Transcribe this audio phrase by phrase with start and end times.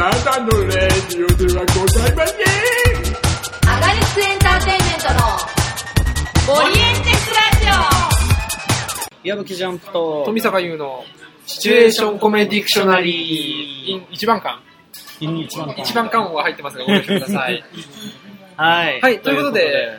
[0.00, 2.36] ただのレディオではございません
[3.68, 7.42] アガリスクエンターテインメントのオリエンテスラ
[9.20, 11.04] ジ矢吹ジャンプと、富坂優の
[11.44, 14.58] シチュエーションコメディクショナリー、一番巻。
[15.20, 17.62] 一番一番巻は入ってますが、ご了承ください。
[18.56, 19.00] はい。
[19.02, 19.98] はいということで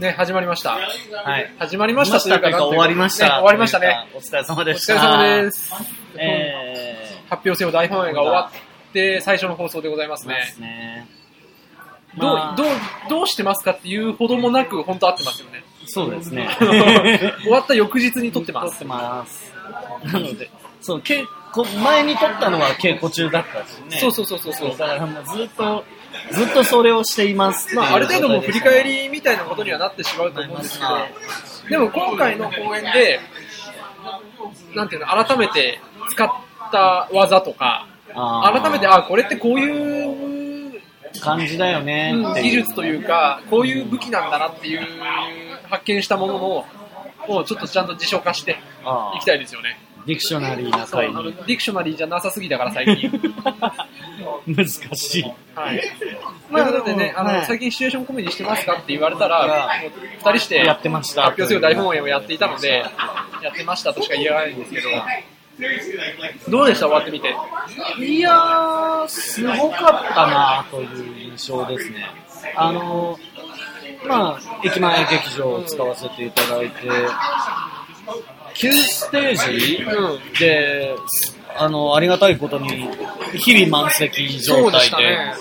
[0.00, 0.70] ね、始まりました。
[0.72, 1.54] はい。
[1.60, 3.26] 始まりましたというか、終わりました。
[3.26, 4.08] ね終わりましたね。。
[4.14, 4.94] お疲れ様でおした。
[4.94, 5.50] 疲れ様で。
[5.52, 5.74] す。
[6.16, 10.60] え発表せよ大本営が終わって、最初の放送でございますねす。
[10.60, 11.06] ね。
[12.16, 12.66] どうまあ、どう、
[13.08, 15.64] どうしてますかっていうほどもなく、本当合ってますよね。
[15.86, 16.48] そうですね。
[17.42, 18.84] 終わった翌日に撮ってます撮って。
[18.84, 19.52] ます。
[20.04, 23.98] なので、そう、稽古、前に撮ったのは稽古中だったしね。
[23.98, 24.76] そうそうそうそうそう。
[24.76, 25.84] だからもうずっと、
[26.32, 27.74] ずっとそれをしています。
[27.74, 30.98] まあ、ある程度もう振り返りみたいなことにはなってしまうと思うんですけど、
[31.70, 33.20] でも今回の公演で、
[34.74, 36.30] なんていうの、改めて使っ
[36.70, 40.80] た技とか、改めて、あ、これってこういう
[41.20, 44.80] 感じだよね技術というか、こういう武器なんだなっていう
[45.68, 46.66] 発見したものの、
[47.28, 48.58] をちょっとちゃんと辞書化して
[49.16, 49.78] いきたいですよね。
[50.06, 51.14] ディクショナリーな回に。
[51.14, 53.10] のディクショナリーじゃなさすぎだから最近。
[54.48, 55.22] 難しい。
[55.54, 55.82] はい。
[56.50, 59.68] まあということでね、あの、はい最近シチュエーションコメディしてますかって言われたら、
[60.16, 62.84] 二人してやってました発表する大本営をやっていたので、
[63.42, 64.88] やってましたとしか言えないんですけど、
[66.48, 66.86] どうでした？
[66.86, 67.34] 終わってみて。
[67.98, 72.06] いやー、すごかったなという印象ですね。
[72.56, 76.88] あのー、まあ、駅前劇場を使わせていただいて、
[78.54, 80.32] 9ステージうん。
[80.38, 80.94] で、
[81.56, 82.88] あの、ありがたいことに、
[83.34, 85.34] 日々満席状態で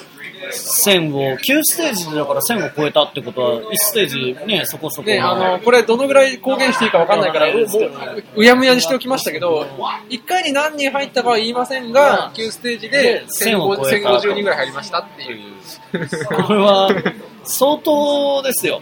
[0.51, 1.01] したね、。
[1.01, 9.65] 線を、9ステージだから線を超えたってことは、1ステージね、そこそこね、あの、これどのぐらい公言していいかわかんないから、うもう、うやむやにしておきましたけど、
[10.09, 16.07] 1回に何人入ったかは言いませんが、9ステージで1000を超えた1050人ぐらい入りましたっていう。
[16.45, 16.89] これは、
[17.43, 18.81] 相当ですよ。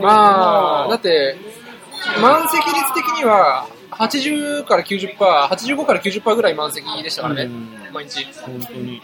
[0.00, 1.36] まあ、だって、
[2.20, 8.24] 満席率的には、80から90%、85から90%ぐらい満席でしたからねうん、毎日。
[8.40, 9.02] 本当に。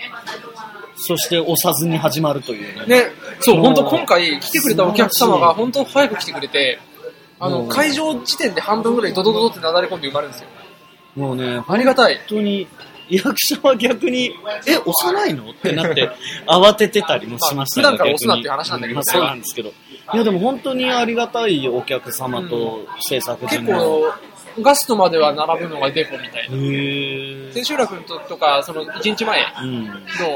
[0.96, 3.02] そして押さずに始まるというね。
[3.02, 3.04] ね、
[3.40, 6.78] そう、本当今回来てくれたお客様が本当早く来てくれて、
[7.38, 10.48] あの、会場時点で半分ぐらいドドドドってなだれ込んで埋まるんですよ。
[11.14, 12.14] もうね、ありがたい。
[12.16, 12.66] 本当に、
[13.08, 14.32] 役者は逆に、
[14.66, 15.50] え、押さないの？
[15.50, 16.10] ってなって、
[16.46, 19.68] 慌ててたりもしましたまあ普段から押すなっていう話なんだけどまあそうなんですけど。
[19.68, 23.78] いや、でも本当にありがたいお客様と制作結陣の。
[23.78, 24.12] 構、
[24.60, 26.54] ガストまでは並ぶのがデポみたいへな。
[26.56, 29.84] ー千秋楽ととか、その1日前うん。
[29.86, 29.92] の、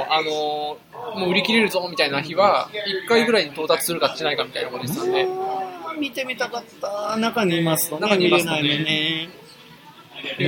[0.09, 2.69] あのーもう売り切れるぞみたいな日は、
[3.05, 7.17] 1回ぐらいに到達するかしないかみたいなこと言ってたんで、あー見てみたかった。
[7.17, 9.29] 中にいますとね、中にいますとね見れないのね。
[9.29, 9.29] で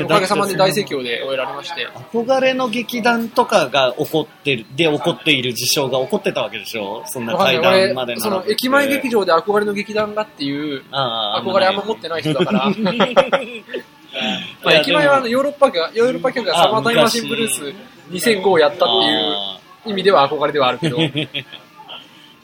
[0.05, 7.03] おかげさまで大盛況で終えられまして、憧れの劇団とかが起こってる、で起こっている事象が起こってたわけでしょ？
[7.06, 12.71] そんな階段まで俺、その駅前劇場で憧れの劇団がっていう、憧れあんま持ってない人だから、
[14.62, 17.75] まあ、駅前はあのヨーロッパが、ヨーロッパ客がサマータイムマシンブルース
[18.11, 18.91] 2005をやったっていう
[19.34, 21.28] あ意味では憧れではあるけど、ー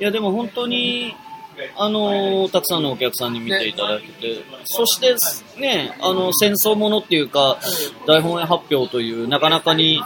[0.01, 1.15] いや、でも本当に、
[1.77, 5.15] あのーたくさんのお客さんに見ていただけて、そして
[5.61, 7.59] ね、あの、戦争ものっていうか、
[8.07, 10.03] 大本営発表という、なかなかに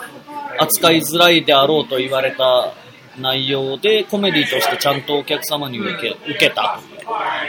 [0.59, 2.73] 扱いづらいであろうと言われた
[3.19, 6.81] 内容で、コメディとしてちゃんとお客様に受け受けた。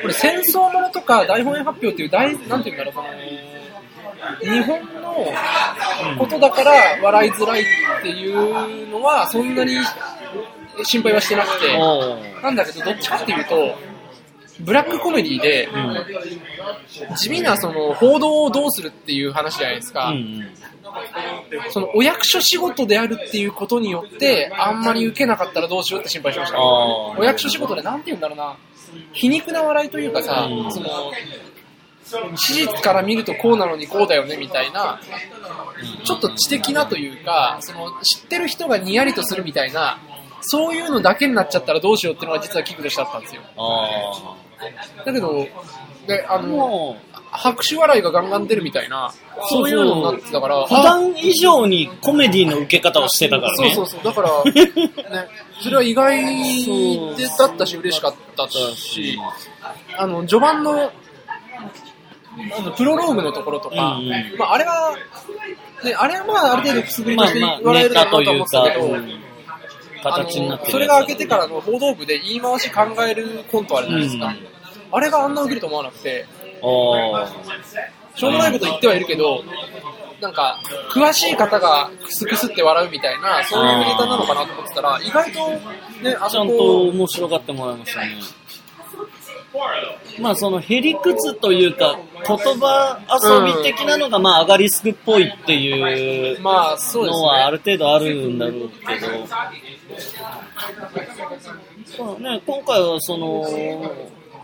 [0.01, 3.07] これ戦争ものとか大本営発表っていう大、なんていうんだろう、その、
[4.41, 6.71] 日本のことだから
[7.01, 7.65] 笑いづらいっ
[8.01, 9.77] ていうのはそんなに
[10.83, 11.77] 心配はしてなくて、
[12.41, 13.77] なんだけどどっちかっていうと、
[14.59, 15.69] ブラックコメディで、
[17.17, 20.09] 地味なその報道をどうするっていう話じゃないですか。
[20.09, 20.47] うんうん
[21.71, 26.61] そのお役所仕事であるっていうことによって、あんまり受けなかったらどうしようって心配しました。
[26.61, 28.57] お役所仕事でなんて言うんだろうな、
[29.11, 31.11] 皮肉な笑いというかさ、うんその、
[32.35, 34.99] 史実から見るとこうなのにこうだよねみたいな、
[36.03, 39.99] ちょっと知的なというか、その知ってる人がにやりとするみたいな、
[40.41, 43.41] そういうのだけになっちゃったらどうしようっていうのが実は危惧としてあったんですよ。
[44.99, 45.47] あだけど、
[46.07, 46.97] で、あーの、
[47.31, 49.11] 拍手笑いがガンガン出るみたいな、
[49.49, 53.73] そういうのになってたから、普段以上にコメディの受け方をしてたからね。
[53.73, 54.13] そうそうそう。
[54.13, 55.27] だから、 ね、
[55.61, 56.21] それは意外
[57.15, 59.17] でだったし、嬉しかったし、
[59.97, 60.91] あの、序盤の、
[62.57, 64.95] あのプロローグのところとか、うんうんまあ、あれは、
[65.83, 69.23] ね、あれはまあ、ある程度くすぐりとして笑えるのかと思というか、ってたけど、うん
[70.03, 74.25] 形になってそれが明けてからの報道部で言い回し考えるコントあるじゃないですか。
[74.27, 74.52] うん
[74.95, 76.25] あれがあんな受けると思わなくて、
[76.61, 77.27] あ
[78.15, 79.43] しょうもないこと言ってはいるけど、
[80.21, 80.59] なんか、
[80.91, 85.49] 詳しい方がクスクスって笑うみたいな、そういうネタなのかなと思ってたら、意外と
[86.03, 88.17] ね、あちゃんと面白がってもらいましたね。
[90.19, 95.77] まあそのへりくつというか、言葉遊び的なのがまあアガリスクっぽいっていう
[96.41, 97.51] のはあね。
[97.51, 99.07] る程度あるんだろうけど、
[101.85, 103.43] そうね、今回はその、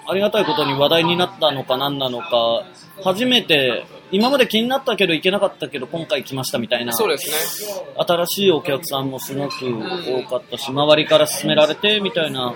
[0.09, 2.65] ありがたいことに話題になったのか何なのか、
[3.03, 7.83] 初めて、今まで気になったけど行けなかったけど今回来ましたみたいな、そうですね。
[7.95, 12.55] 新しいお客さんもすごく多かったし、周りから勧められてみたいな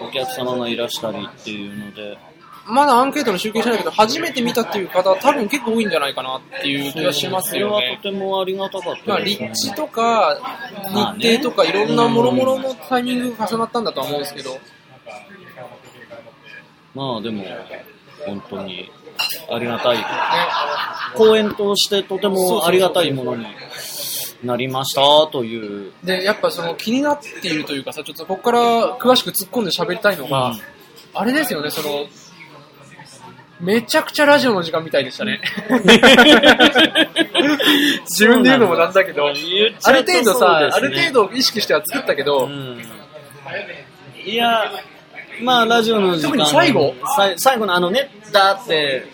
[0.00, 2.18] お客様がいらしたりっていうので、
[2.66, 8.02] まだアンケートの集計してないけど、初めて見たっていう方は多分結構多いんじゃないかなっていう気がしますよねそれはと。
[8.02, 9.48] てもありがたかっまあ、たです、ね。
[9.48, 10.38] 立地とか、
[11.18, 14.58] 日程とか、いろんな諸々のタイミングが重なったんだとは思うんですけど、
[16.98, 17.44] まあでも、
[18.26, 18.90] 本当に
[19.48, 20.04] ありがたい。
[21.14, 23.46] 公演としてとてもありがたいものに
[24.42, 25.92] なりましたという。
[26.02, 30.60] で、やっぱその気になっているというかさ、ちょっとここから詳しく突っ込んで喋りたいのが、うん
[31.14, 32.06] あれですよね、その、
[33.60, 35.40] めちゃくちゃラジオの時間みたいでしたね。
[38.04, 39.36] 自分で言うのもなんだけど、言っ
[39.80, 42.80] ちあるゃうと程度さ、あそうですねる程度意識しては作ったけど、うん
[44.24, 44.70] いや、
[45.42, 46.94] まあ、ラジオの時間特に最後？
[47.36, 49.06] 最後のあのね、だって、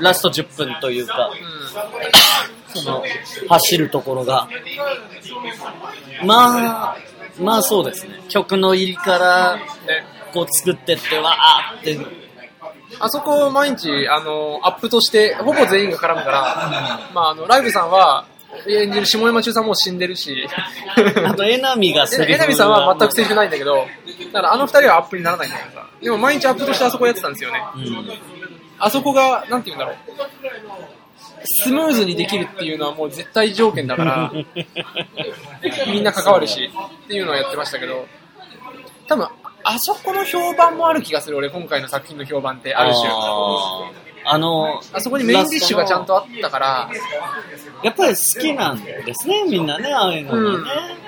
[0.00, 1.30] ラスト10分というか、
[2.74, 3.04] その、
[3.48, 4.48] 走るところが、
[6.24, 6.96] まあ、
[7.38, 8.20] まあそうですね。
[8.28, 9.62] 曲の入りから、ね、
[10.32, 11.98] こう作ってって、わーって、
[12.98, 18.26] あそこ毎日、あの、アップとして、ほぼ全員が絡むから、まあ、あの、ライブさんは、
[18.68, 20.46] 演じる下山中さんも死んでるし、
[21.24, 23.86] あと、エナミがセリフえなみさんは全くセリフないんだけど、
[24.32, 25.86] だからあの二人はアップにならないんだけどさ。
[26.02, 27.62] でも毎日アップとしてあそこやってたんですよね。
[27.76, 28.40] うん
[28.80, 29.96] あそこが、なんて言うんだろう。
[31.44, 34.32] スムーズにできるっていうのはもう絶対条件だから、
[35.86, 36.70] みんな関わるし、
[37.04, 38.06] っていうのをやってましたけど、
[39.06, 39.28] 多分、
[39.62, 43.10] あそこの評判もある気がする、俺、今回の作品の評判って、ある種。
[44.32, 46.90] あの、あそこにメインディッシュがちゃんとあったから、
[47.82, 51.00] やっぱり好きなんですね、みんなね、ああいうのがね。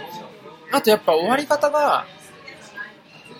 [0.72, 2.06] あとやっぱ終わり方が、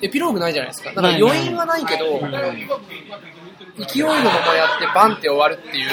[0.01, 0.91] エピローグないじゃないですか。
[0.91, 5.89] だから余韻はないけど、勢いのままやってバンって終わるっていう、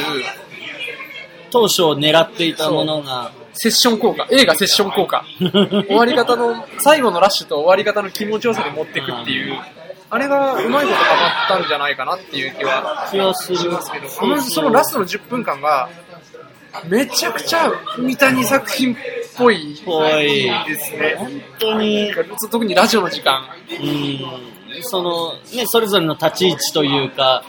[1.50, 5.26] 当初狙っていたものが、セッション効果、映画セッション効果。
[5.88, 9.58] 終わり方の、最後のラッシュと終わり方の気持ちよさで持っていくっていう、
[10.12, 13.58] あれがうまいことハマったんじゃないかなっていう気は気がする。
[13.58, 15.90] しますけど、あのそのラストの10分間が、
[16.88, 18.98] めちゃくちゃ三谷作品っ
[19.38, 21.16] ぽいぽいですね。
[21.18, 22.12] 本当に、
[22.52, 23.44] 特にラジオの時間。
[23.70, 27.44] うん、その、ね、それぞれの立ち位置というか、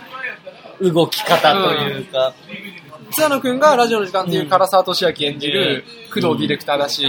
[0.81, 2.35] 動き方というか、
[3.13, 7.07] 津野くんがラジオの時間っていう唐沢俊明演じる工藤ディレクターだし、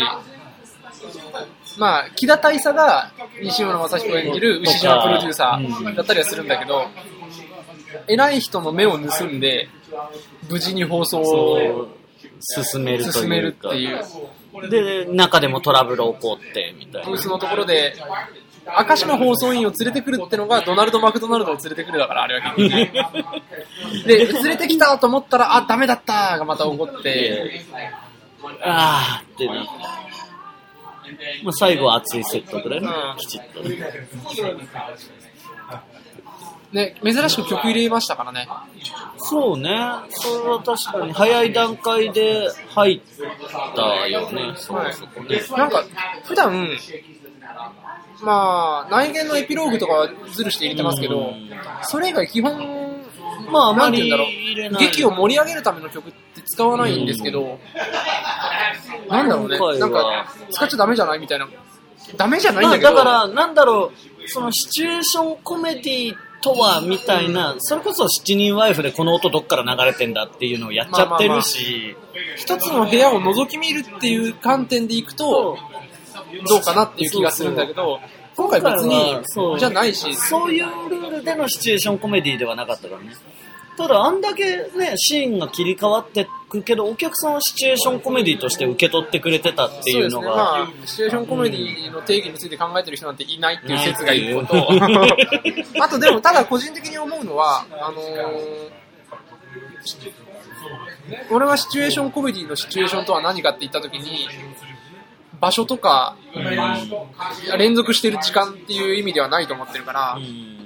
[1.77, 6.87] まあ、木田大佐が西村正彦演じる牛島プロデューサーだったりはするんだけど、
[8.07, 9.69] 偉い人の目を盗んで、
[10.49, 11.87] 無事に放送そをう、
[12.39, 13.55] 進めると進める。
[13.57, 17.09] っていう、で、中でもトラブル起こって、みたいな。
[17.09, 17.95] ブースのところで、
[18.87, 24.07] 明石の放送委員を連れてくるってのが、ドナルド・マクドナルドを連れてくるだから、あれは結局。
[24.07, 27.61] で、連れてきたと思ったら、あ、ダメだったがまた起こって、
[28.63, 29.71] あーってなって。
[31.43, 33.77] まあ、最後は熱いセットぐらいねうん、きちっとね。
[36.71, 38.47] ね、珍しく曲入れましたからね。
[39.17, 39.69] そうね。
[40.09, 43.01] それは確かに早い段階で入っ
[43.75, 44.53] たよね。
[44.55, 45.41] そうそこね。
[45.57, 45.83] なんか、
[46.23, 46.69] 普段、
[48.23, 51.49] まあ、内言のエピローグとかはズルして入れてますけどうん、
[51.81, 52.55] それ以外基本、
[53.51, 54.79] まあ、あまりなんて言うんだろう。
[54.79, 57.59] 劇を盛り上げるための曲って使わないんですけど、
[59.09, 59.79] なんだろうね。
[59.79, 61.47] なんか、使っちゃダメじゃないみたいな。
[62.17, 63.91] ダメじゃないんまあ、だけど、だから、なんだろ
[64.25, 71.95] う、そのシチュエーションコメディとは、みたいな、それこそ七人ワイフでこの音どっから流れてんだっていうのをやっちゃってるし、
[72.37, 75.57] 一つの部屋を覗き見るっていう観点でいくと、
[76.47, 77.99] どうかなっていう気がするんだけど、
[78.35, 83.15] 今回別にそう、じゃないし、そういうルールでのシチュエーションコメディではなかったからね。
[83.77, 94.67] ただ、あんだけね、シーンが切り替わってくけど、お客さんはシチュエーションコメディとして受け取ってくれてたっていうのそうですね、が、まあ、シチュエーションコメディの定義について考えてる人なんていないっていう説が一個と。
[95.81, 98.81] あとでも、ただ個人的に思うのは、あのー
[101.31, 104.27] 俺はシチュエーションコメディのシチュエーションとは何かって言ったときに、
[105.41, 106.15] 場所とか、
[107.57, 110.57] 連続してる時間っていう意味ではないと思ってるから、うん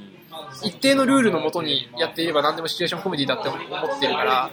[0.63, 4.50] 一定のルールのもとにやっていれば何でもシチュエーションコメディだって思ってるから、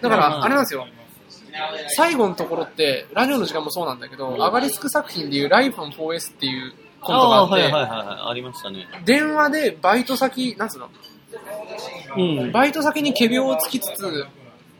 [0.00, 0.86] だから、まあれなんですよ。
[1.96, 8.30] 最後のところって、ラジオの時間もそうなんだけど、アガリスク作品でいう Life on 4S っていうコントがあって、はいはいはいはい。
[8.30, 8.86] ありましたね。
[9.04, 10.90] 電話でバイト先、なんつうの？
[12.16, 12.52] うん。
[12.52, 14.26] バイト先に仮病をつきつつ、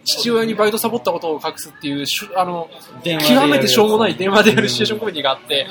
[0.09, 2.71] 父親にバイトサボったことを隠すっていうあの、
[3.05, 5.67] 極めてしょうもない電話でやるシチュエーションコメディがあって、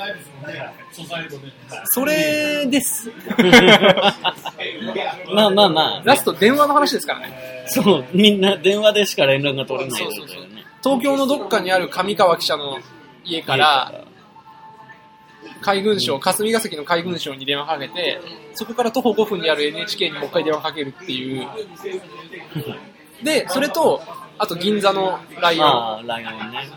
[1.92, 3.10] それです。
[5.34, 6.02] まあまあまあ。
[6.04, 7.64] ラスト電話の話ですからね。
[7.66, 10.46] そう、みんな電話でしか連絡が取れないそうそうそう。
[10.82, 12.78] 東京のどっかにある上川記者の
[13.24, 13.92] 家から、
[15.60, 18.20] 海軍省、霞が関の海軍省に電話かけて、
[18.54, 21.46] そこから徒歩5分にある NHK にもう一回電話かけるっていう。
[23.24, 24.00] で、それと、
[24.38, 25.64] あと銀座のライオン。
[25.64, 26.70] ああ、ライオンね。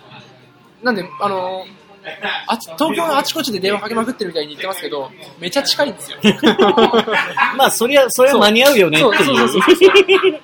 [0.83, 1.65] なんで、あの
[2.47, 6.17] あち東京のあちこちで電話かけまくってるみたいに言ってますけど、めちゃ近いんですよ。
[7.55, 10.41] まあ、そりゃ、それは間に合うよねっていう。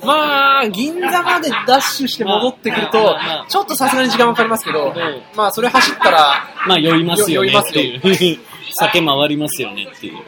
[0.06, 8.40] まあ、銀座までダッシュして戻ってくるとちょっとさすがに時間かかりますけどうん、まあ、それ走ったら、まあ、酔いますよねっていう。
[8.72, 10.18] 酒回りますよねっていう。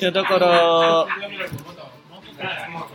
[0.00, 1.06] いや、だから、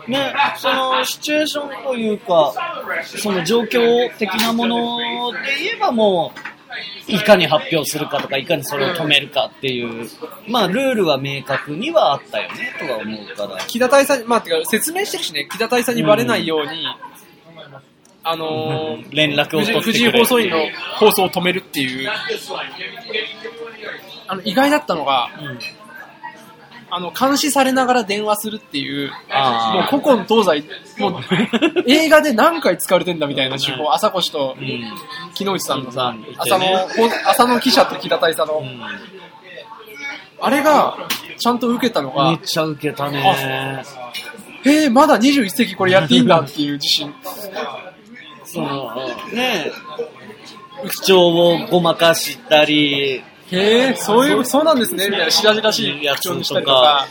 [0.07, 2.53] ね、そのシチュエーションというか、
[3.05, 10.09] その状況的なもので言えばもう、いかに発表するかとか、いかにそれを止めるかっていう、
[10.47, 13.57] まあ、ルールは明確にはあったよね、とは思うから。
[13.65, 16.85] 木田大佐に、まあ、てか説明してるしね、木田大佐にバレないように、
[18.27, 20.57] あのー連絡を取ってくれ藤井放送員の
[20.97, 22.09] 放送を止めるっていう、
[24.27, 25.59] あの、意外だったのが、うん
[26.95, 30.63] あの、監視されながら電話するっていう、もう古今東西、
[30.97, 31.21] もう
[31.91, 34.65] 映画で何回使われてんだみたいな手法、朝越とうん。
[35.33, 36.25] 木之内さんのさうん。
[36.37, 36.65] 朝の、
[37.25, 38.81] 朝の記者と木田大佐の、うん。
[40.39, 40.95] あれが、
[41.37, 43.83] ちゃんと受けたのがめっ、ちゃ受けたね。
[44.63, 47.13] へえ、まだ21世紀これやっていいんだっていう自信。
[48.45, 48.95] その、
[49.33, 49.69] ね
[50.87, 53.21] 口調をごまかしたり、
[53.51, 57.07] へえ、そういう、そうなんですね、みたいな白々しい口調にしたりとか、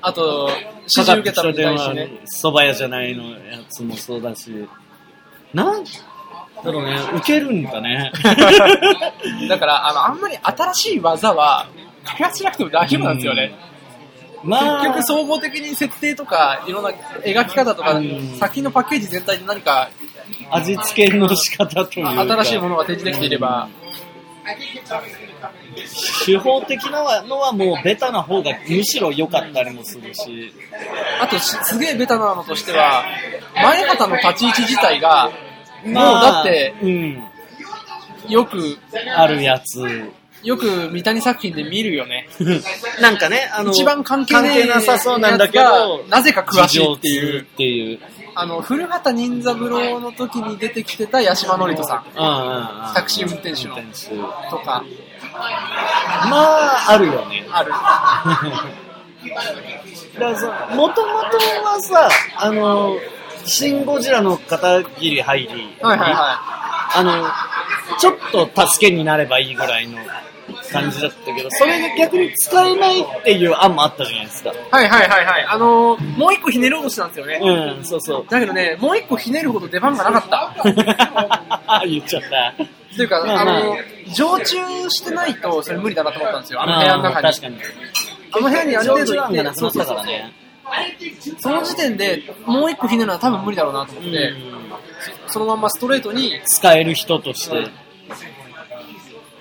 [0.00, 2.10] あと、指示受けたのに対してね。
[2.26, 4.50] 蕎麦屋じゃないのやつもそうだし、
[5.52, 8.12] なんだろうね、受けるんだね。
[9.48, 11.66] だから、あの、あんまり新しい技は、
[12.04, 13.54] 開発しなくても大丈夫なんですよね。
[14.42, 16.90] まあ、結局総合的に設定とか、いろんな
[17.24, 19.88] 描き方とかうん、作品のパッケージ全体で何か
[20.50, 23.68] 味付けの仕方というか、新しいものが提示できていれば、
[26.24, 30.52] 手法的なのはもうベタな方がむしろ良かったりもするし、
[31.20, 33.04] あとしすげえベタなのとしては、
[33.54, 35.30] 前畑の立ち位置自体が、
[35.84, 37.22] もうまあだって、うん、
[38.28, 38.78] よく、
[39.16, 40.12] あるやつ。
[40.44, 42.28] よく三谷作品で見るよね。
[43.00, 47.98] なんかね、あの、一番関係なさそうなんだけやどなぜか詳しいっていう通っていう。
[48.34, 52.04] あの、古畑任三郎の時に出てきてた八島智人さん。
[52.94, 53.76] タクシー運転手の。
[54.50, 54.84] とか、
[56.28, 56.42] ま
[56.86, 57.46] あ、あるよね。
[57.50, 57.72] ある。
[60.14, 62.96] だからさ、もともとはさ、あの、
[63.44, 66.40] シン・ゴジラの片桐入り、はいはいは
[66.96, 69.98] あの、ちょっと助けになればいいぐらいの
[70.74, 74.52] 感じだったけど、それが逆に使えないっていう案もあったじゃないですか。
[74.52, 74.54] い。
[74.70, 75.46] はいはいはいはい。
[75.48, 77.40] あのーもう一個ひねろうとしたんですよね。
[77.42, 78.26] うん、そうそう。
[78.28, 81.82] だけどね、もう一個ひねるほど出番がなかった。
[81.86, 82.54] 言っちゃった。
[82.62, 83.76] っていうか、まあの、
[84.14, 84.56] 常駐
[84.90, 86.62] してないとそれ無理だなと思ったんですよ。
[86.62, 87.28] あの部屋の中に。
[87.28, 87.58] 確かに。
[88.32, 90.32] あの部屋にある程度いて上手案がなくなったからね。
[91.38, 94.54] その時点でもう一個ひねるのは多分無理だろうなと思って、うん
[95.28, 97.68] そのまんまストレートに、使える人として。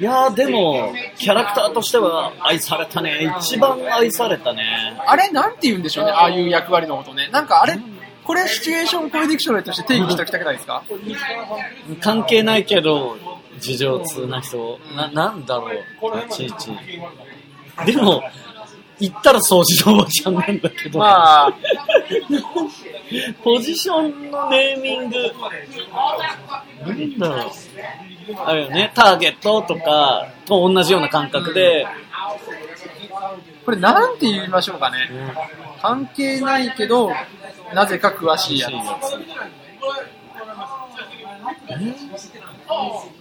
[0.04, 3.34] いやーでも、キャラクターとしては愛されたね。
[3.40, 4.62] 一番愛されたね。
[5.08, 7.30] あれなんて言うんでしょうね、ああいう役割のことね。
[7.32, 7.80] なんかあれ、
[8.26, 10.84] これシチュエーションコメディクショナルとして定義しておきたくないですか？
[12.02, 13.16] 関係ないけど、
[13.60, 14.78] 事情通な人。
[14.96, 16.72] な、なんだろう、立ち位置。
[17.86, 18.22] でも、
[19.00, 21.00] 言ったら掃除のおばちゃんなんだけど。
[21.00, 21.54] まあ、
[23.44, 25.16] ポジションのネーミング。
[26.86, 27.52] なんだろう。
[28.46, 31.86] あれよね、ターゲットとかと同じような感覚で、
[33.66, 34.98] これなんて言いましょうかね。
[35.82, 37.12] 関係ないけど、
[37.74, 38.72] なぜか詳しいやつ。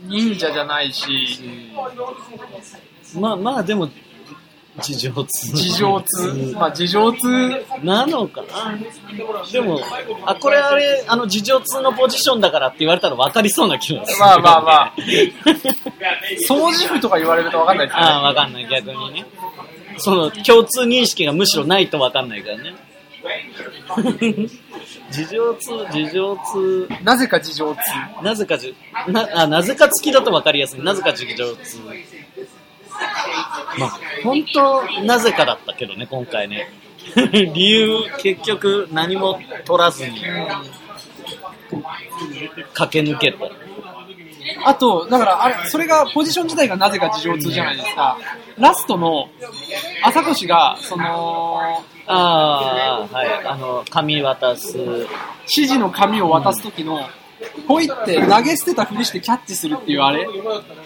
[0.04, 1.70] 忍者じゃないし、
[3.18, 3.88] まあまあでも、
[4.81, 5.52] 事情通。
[5.55, 6.55] 事情通。
[6.55, 7.29] まあ事情通、
[7.83, 8.79] なのかな
[9.52, 9.81] でも、
[10.25, 14.19] あ、これあれ、あの、事情通のポジションだからって言われたら分かりそうな気がする。
[14.19, 14.95] まあまあまあ
[16.49, 18.07] 掃除婦とか言われるとわかんないですよね。
[18.07, 19.26] ああ、わかんない、逆にね。
[19.99, 22.75] その共通認識がむしろないと分かんないからね。
[25.11, 27.81] 事情通、事情通、なぜか事情通。
[28.25, 28.75] なぜかじ、
[29.07, 30.83] な、あ、なぜか付きだと分かりやすい。
[30.83, 31.79] なぜか事情通。
[33.79, 36.69] まあ、本当、なぜかだったけどね、今回ね。
[37.33, 40.23] 理由、結局、何も取らずに、
[42.75, 43.47] 駆け抜けた。
[44.64, 48.19] あと、だから、あれ、それが、ポジション自体がなぜか事情通じゃないですか。
[48.59, 49.29] ラストの、
[50.02, 53.47] 朝越が、その、ああ、はい。
[53.47, 54.79] あの、紙渡す。
[54.79, 55.09] 指
[55.47, 57.09] 示の紙を渡す時の、
[57.67, 60.26] ポイって投げ捨てたふりしてキャッチするっていうあれ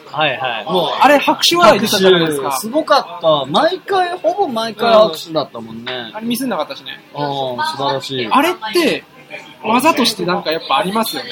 [0.06, 0.64] はいはい。
[0.64, 2.52] もう、あれ拍手笑い出たじゃないですか？
[2.52, 3.44] すごかった。
[3.50, 6.10] 毎回、ほぼ毎回握手だったもんね。
[6.14, 7.00] あれミスんなかったしね。
[7.14, 8.28] ああ、素晴らしい。
[8.30, 9.04] あれって、
[9.64, 11.30] 技としてなんかやっぱありますよね。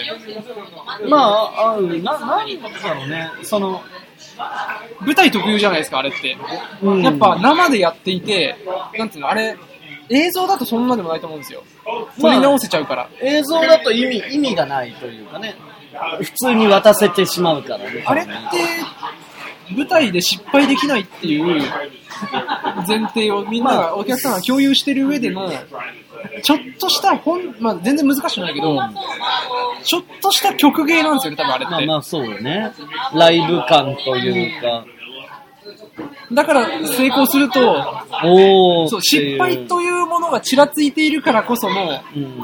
[1.09, 3.31] まあ、ある、な、なんだろうね。
[3.43, 3.83] その、
[5.01, 6.37] 舞台特有じゃないですか、あれって。
[6.83, 8.57] うんやっぱ生でやっていて、
[8.99, 9.57] なんていうの、あれ、
[10.11, 11.63] 映像だとそんなでもないと思うんですよ。
[12.21, 13.09] 撮り直せちゃうから。
[13.23, 15.55] 映像だと意味、意味がないというかね。
[16.23, 18.03] 普通に渡せてしまうからね。
[18.05, 18.33] あれって、
[19.75, 21.63] 舞台で失敗できないっていう
[22.87, 25.51] 前提をみんなが、お客さんが共有してる上での、
[26.43, 28.79] ちょっとした本、まあ全然難しくないけど、
[29.83, 31.73] ちょっとした曲芸なんですよね、多分あれって。
[31.73, 32.73] まあまあそうよね。
[33.15, 34.85] ライブ感というか。
[36.33, 37.61] だから成功すると、
[38.89, 42.39] そう失敗というものがちらついているからこそのうん。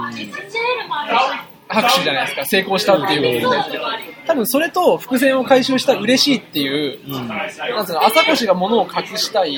[1.70, 3.80] 拍手じゃないですか、成功したっていうことに対して。
[4.26, 7.28] 多分それと伏線を回収した嬉しいっていう、うん。
[7.28, 9.56] なんつうの、朝越が物を隠したい、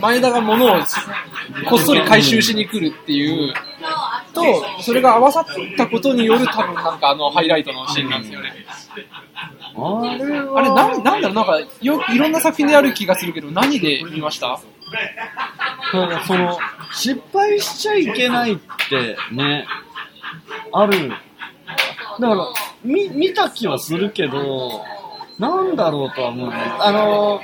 [0.00, 0.78] 前田が物を
[1.68, 3.54] こっそり回収しに来るっていう、
[4.34, 4.42] と、
[4.82, 5.44] それが合わさっ
[5.76, 8.52] たことによる多分なんかあのハイライトのシーンなんですよね。
[9.76, 14.60] あれあれ、なんなんだろう、なんかよ、いろんな作品である気がするけど、何で見ました？
[15.92, 16.58] だからその、
[16.92, 18.56] 失敗しちゃいけないっ
[18.88, 19.66] てね、
[20.72, 21.08] ある。
[21.08, 22.46] だから、
[22.84, 24.84] 見、見た気はするけど、
[25.38, 26.54] なんだろうとは思うね。
[26.80, 27.40] あの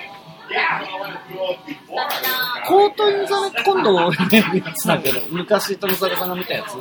[2.66, 6.76] コートインザメ、今度俺ね、見てたけど、昔富坂さんが見たやつ。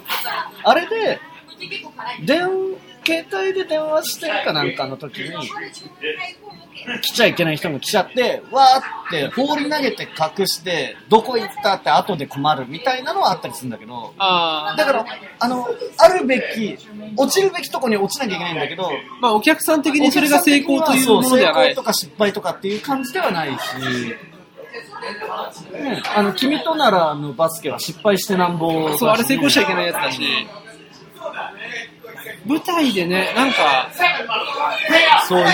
[0.63, 1.19] あれで、
[2.25, 2.49] 電、
[3.05, 5.31] 携帯で電話してるかなんかの時に、
[7.01, 15.05] 来ちゃいけない人も来ちゃって、わーって放り投げて隠して、どこ行ったって後で困るみたいなのはあったりするんだけど、あだから、
[15.39, 16.77] あの、あるべき、
[17.17, 18.91] 落ちるべきとこに落ちなきゃいけないんだけど、
[19.21, 21.83] まあお客さん的にそれが成功というものではないそう成功と。
[21.83, 23.55] か失敗とかっていう感じではないし、
[25.71, 30.21] ね、あの、君とならのバスケは失敗してなんぼだしそう、あれ成功しちゃいけないやつだし。
[32.45, 33.89] 舞台でね、なんか、
[35.27, 35.45] そういう、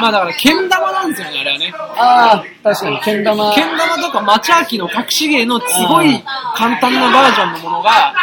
[0.00, 1.72] まあだから、けん玉なんですよね、あれはね。
[1.76, 3.54] ああ、確かに、けん玉。
[3.54, 6.22] けん玉とかマチャーキの隠し芸のすごい
[6.56, 8.14] 簡単なバージョンのものが、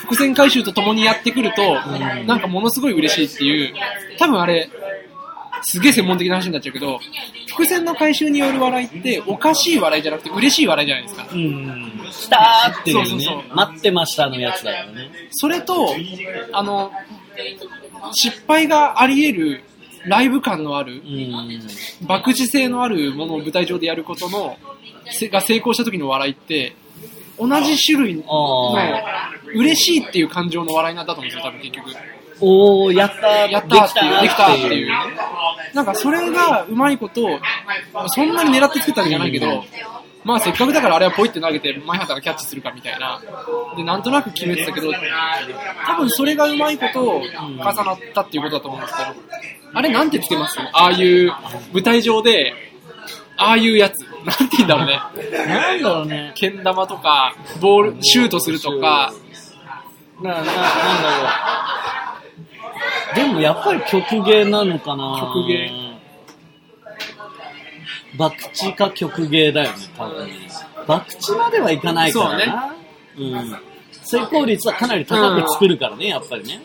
[0.00, 1.80] 伏線回収とともにやってくると、
[2.26, 3.74] なんかものすごい嬉しいっていう、
[4.18, 4.70] 多分あれ、
[5.64, 7.00] すげえ専門的な話になっちゃうけど、
[7.48, 11.26] 伏線の回収による笑いって、おかしい笑いじゃなくて嬉しい笑いじゃないですか。
[11.30, 11.92] うん。
[12.10, 15.10] 来たーっていうねそうそうそう待ってましたのやつだよね。
[15.30, 15.94] それと、
[16.52, 16.92] あの、
[18.12, 19.64] 失敗があり得る
[20.06, 22.06] ライブ感のあるう、ん。
[22.06, 24.56] 博打性のあるものを舞台上でやることの、
[25.10, 26.74] せが成功した時の笑いって、
[27.38, 31.90] 同じ種類のあ嬉しいっていう感情の笑いなんだと思うんですよ、多分結局。
[32.40, 34.90] おー、やったーやったーっていう、でできたっていう。
[35.74, 37.38] なんかそれがうまいこと、
[38.08, 39.64] そんなに狙って作ったわけじゃないけど、
[40.24, 43.20] まあせっかくだからあれはポイって投げて前畑がキャッチするかみたいな。
[43.76, 44.92] で、なんとなく決めてたけど、
[45.86, 47.24] 多分それがうまいこと重
[47.58, 49.10] なったっていうことだと思うんですけど、
[49.74, 50.58] あれなんてつけます？
[50.60, 51.32] ああいう
[51.72, 52.54] 舞台上で、
[53.36, 53.98] ああいうやつ。
[54.24, 55.00] なんて言うんだろうね。
[55.48, 56.32] なんだろうね。
[56.36, 59.12] けん玉とか、ボール、シュートするとか、
[60.20, 60.58] な、な、なんだろ
[63.12, 63.16] う。
[63.16, 65.91] でもやっぱり曲芸なのかな曲芸。
[68.18, 70.28] 博打か曲芸だよね、多分。
[70.86, 72.74] 博打まではいかないからな。
[73.18, 73.56] うん。
[74.04, 76.60] 成功率はかなり高く作るからね、やっぱりね。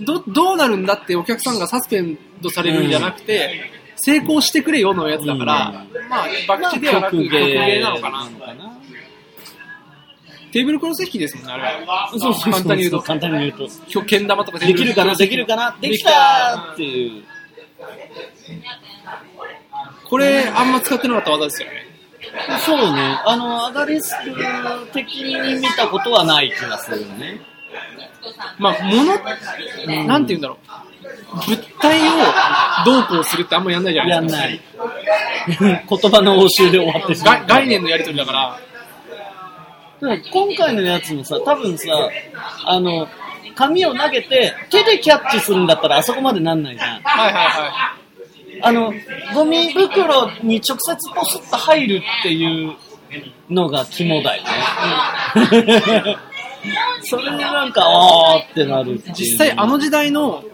[0.00, 8.28] ど、どうなるんだってお客さんがサスペンドされるんじゃなくて、成功してくれよのやつだから、まあ、博打ではなく曲芸なのかな。
[10.52, 12.10] テーブルクロス引きですもんね、あれは。
[12.10, 12.52] そうそう。
[12.52, 13.00] 簡単に言うと。
[13.02, 13.68] 簡単に言うと。
[13.86, 17.24] ひょけん玉とかできるかなできるかなできたーっていう。
[20.10, 21.86] これ、あんま使ってなかった技ですよね。
[22.66, 23.20] そうね。
[23.24, 27.40] あの、アガリスク的に見たことはない気がするよね。
[28.58, 30.80] まあ、もの、なんて言うんだろう。
[31.46, 34.42] 物体をどうこうするってあんまやんないじゃないですか。
[34.42, 35.84] やんない。
[35.88, 37.46] 言葉の応酬で終わってしまがう。
[37.46, 38.58] 概念のやり取りだから、
[40.00, 41.86] でも今回のやつもさ、多分さ、
[42.64, 43.06] あの、
[43.54, 47.00] 紙を投げて手でキャッチするんだったらあそこまでなんないじゃん。
[47.02, 47.94] はいはいは
[48.62, 48.92] あの、
[49.34, 52.74] ゴミ袋に直接ポスッと入るっていう
[53.48, 56.16] のが肝だよね。
[57.02, 59.14] それになんか、あーってなるっていうい。
[59.14, 60.44] 実際あの時代の、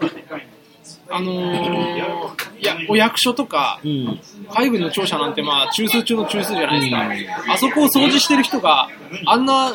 [1.09, 4.19] あのー、いや、お役所とか、うん。
[4.53, 7.53] 海軍の庁舎なんてまあ中枢中の中枢じゃないですか。
[7.53, 8.89] あそこを掃除してる人が、
[9.25, 9.73] あんな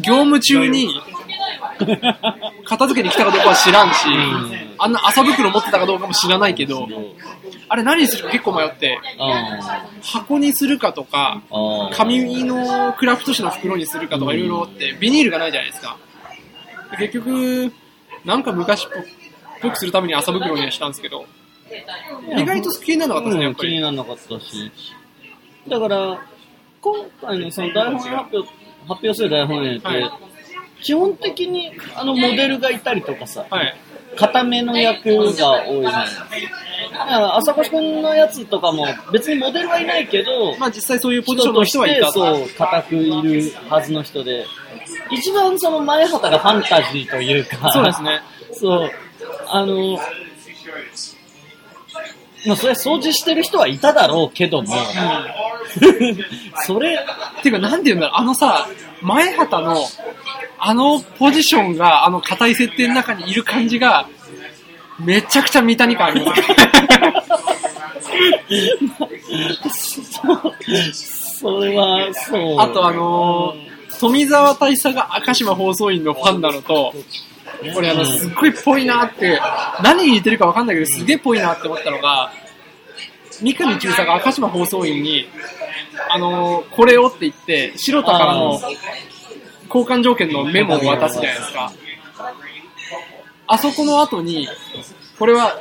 [0.00, 0.88] 業務中に
[2.64, 6.88] 片付けに来たかどうかは知らんし、んあんな麻袋持ってたかどうかも知らないけど、
[7.68, 11.42] あれ何にするか結構迷って、あ箱にするかとか。
[11.92, 15.96] 紙のクラフト紙の袋にするかとかいろいろあって、ビニールがないじゃないですか。
[16.92, 17.72] で結局、
[18.24, 18.88] なんか昔っ
[19.60, 21.26] ぽくするために麻袋にはしたんですけど、
[22.36, 23.68] 意外と気にならなかったですね、やっぱり。
[23.68, 24.72] 気にならなかったし。
[25.68, 26.20] だから、
[26.80, 28.52] 今回のその台本発表、発
[28.88, 30.33] 表する台本演って、はい
[30.84, 33.74] 基本的にあのモデルがいたりとかさ、はい。
[34.16, 35.90] 固めの役が多いのよ。
[36.92, 42.12] だから朝越くんのやつとかも別にモデルはいないけど、まあ実際そういうポジションの人はいた。
[42.12, 44.44] そう、固くいるはずの人で、
[45.10, 48.20] 一番その前畑がファンタジーというか、そうですね。
[48.52, 48.90] そう、
[49.48, 49.98] あの、
[52.46, 54.74] まあそれ掃除してる人はいただろうけども、
[56.66, 57.04] それ、
[57.42, 58.68] ていうか、なんて言うんだろう、あのさ、
[59.02, 59.76] 前畑の、
[60.66, 64.08] あのポジションが、あの硬い設定の中にいる感じが、
[64.98, 66.42] めちゃくちゃ三谷感あります。
[71.38, 72.60] それはそう。
[72.60, 76.92] あとあのー富澤大佐が赤島放送員のファンなのと、
[77.74, 79.40] これあの、すっごいぽいなって、
[79.84, 82.32] 何に似てるかわかんないけど、すげえぽいなって思ったのが、
[83.40, 85.28] 三上中佐が赤島放送員に、
[86.10, 88.60] あのーこれをって言って、白田からの
[89.74, 91.72] 交換条件のメモを渡すじゃないですか。
[93.46, 94.48] あそこの後に、
[95.18, 95.60] これは、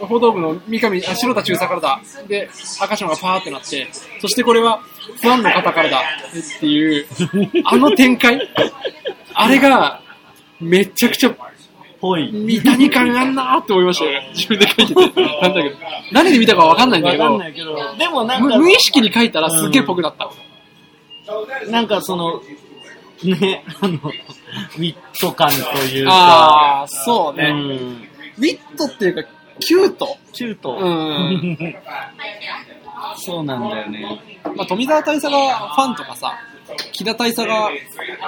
[0.00, 2.00] 報道部の三上、あ白田中佐からだ。
[2.28, 2.48] で、
[2.80, 3.88] 赤島がパーってなって、
[4.20, 6.00] そしてこれは、ファンの方からだ。
[6.00, 7.06] っていう、
[7.64, 8.40] あの展開
[9.34, 10.00] あれが、
[10.60, 11.36] めちゃくちゃ、
[12.00, 12.30] ぽい。
[12.32, 14.22] 三谷感あんなーって思いましたよ。
[14.34, 15.00] 自分で書いてて。
[15.42, 15.76] なんだけど。
[16.12, 20.30] 何で見たかわかんないんだけどけど、でもなんか、無無意識に書いたらすっげえぽくなった。
[21.70, 22.40] なんかその、
[23.24, 27.50] ね、あの、ウィット感というか、ああ、そううね。
[27.50, 27.56] ん、
[28.38, 29.28] ウィットっていうか、
[29.60, 30.16] キュート？
[30.32, 30.76] キュート。
[30.80, 31.58] うん。
[33.16, 34.20] そうなんだよね。
[34.56, 36.38] まあ、富澤大佐がファンとかさ、
[36.92, 37.70] 木田大佐が、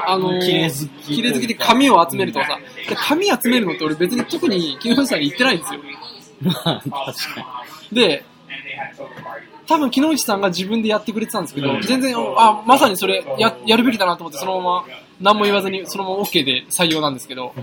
[0.06, 5.80] あのー、綺麗好き綺麗好きで紙を集めるとかさ、で紙集めるのって俺別に特に木下さんに言ってないんですよ。
[6.42, 8.24] まあ、確かで、
[9.70, 11.82] 多分木内さんが自分でやってくれてたんですけど、うん。
[11.82, 14.84] 全然、あ、まさにそれや、やるべきだなと思ってそのまま、
[15.20, 17.54] 何も言わずにそのまま OK で採用なんですけど、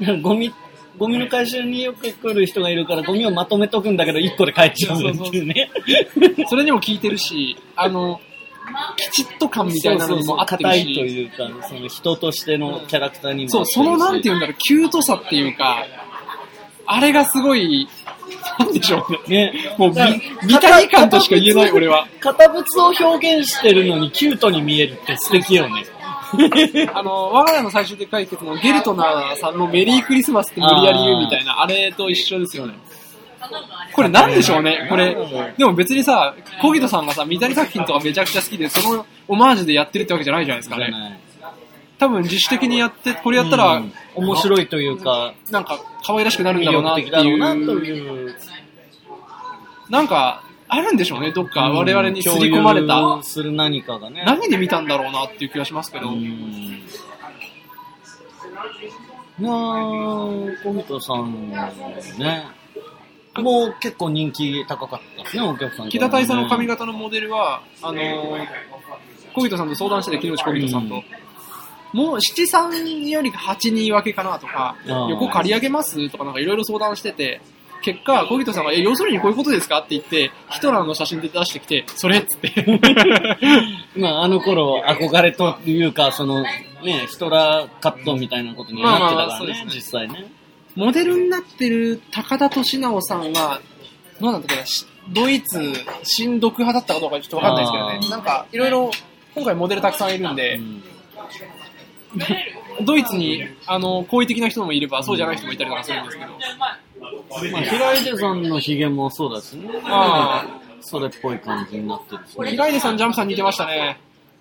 [0.00, 0.18] に。
[0.20, 0.52] ゴミ、
[0.98, 5.70] ゴミの回収によく来る人がいるから、ゴミをまとめとくんだけど、1個で帰っちゃうっていうね。
[6.48, 8.20] それにも効いてるし、あの、
[9.12, 15.86] きちっと感みたいなのにも合ってる硬いとし、いうか、その人としてのキャラクターにもそう、そのなんて言うんだろう、キュートさっていうか、
[16.86, 17.88] あれがすごい、
[18.58, 19.52] なんでしょうね。
[19.52, 19.74] ね。
[19.78, 19.92] もう、
[20.44, 22.06] 見たい感としか言えない、俺は。
[22.20, 25.84] 堅物を表現してるのにキュートに見えるって素敵よね。
[26.94, 32.74] あの、我が家の最終的解決のゲルトナーさんのメリークリスマスって無理やり言うみたいな、 あれと一緒ですよね。
[33.92, 35.16] これなんでしょうねこれ、
[35.58, 41.20] でも別にさ、コギトさんがさ、三谷作品とかめちゃくちゃ好きで、そのオマージュでやってるってわけじゃないじゃないですかね。
[42.00, 48.34] 多分自主的にやって、これやったら、うん面白いというか、なんか可愛らしくなるん魅だろうな力っていう。
[49.88, 53.22] なんか、あるんでしょうね、どっか我々に刷り込まれた。
[53.22, 54.24] する何かがね。
[54.26, 56.08] 何で見たんだろうなっていう気がしますけど。
[56.08, 56.16] うん。
[56.18, 56.82] い
[59.40, 61.50] やー、小人さん
[62.18, 62.46] ね。
[63.36, 68.46] もう結構人気高かったですね、お客さんね、木田大佐の髪型のモデルは、あのー、
[69.34, 71.02] 小人さんと相談してて、木内小人さんと。
[71.94, 77.40] うんもう七三より八人分けかなとか、横借り上げますとかなんかいろいろ相談してて、
[77.82, 82.80] 結果、小人さんが、え、要するにこういうことですかって言って、ヒトラーの写真で出してきて、それっつって。
[83.96, 90.30] まあ、あの頃、憧れというか、その、ね、ヒトラーカットみたいなことにはなってたからね実際ね。
[90.76, 93.60] モデルになってる高田敏直さんが、
[94.20, 95.72] どうなんだっけな、しドイツ、
[96.02, 98.08] 新独派だったかどうかちょっとわかんないですけどね。
[98.10, 98.90] なんか、いろいろ、
[99.34, 100.82] 今回モデルたくさんいるんでう、ん
[102.82, 106.32] ドイツに、あの、好意的な人もいれば、そうじゃない人もいたりとかするんですけど。
[106.60, 109.68] まあ、平出さんのヒゲもそうだしね。
[109.84, 110.46] あ
[110.80, 112.50] それっぽい感じになってるし。
[112.50, 114.00] 平出さん、ジャンプさん似てましたね。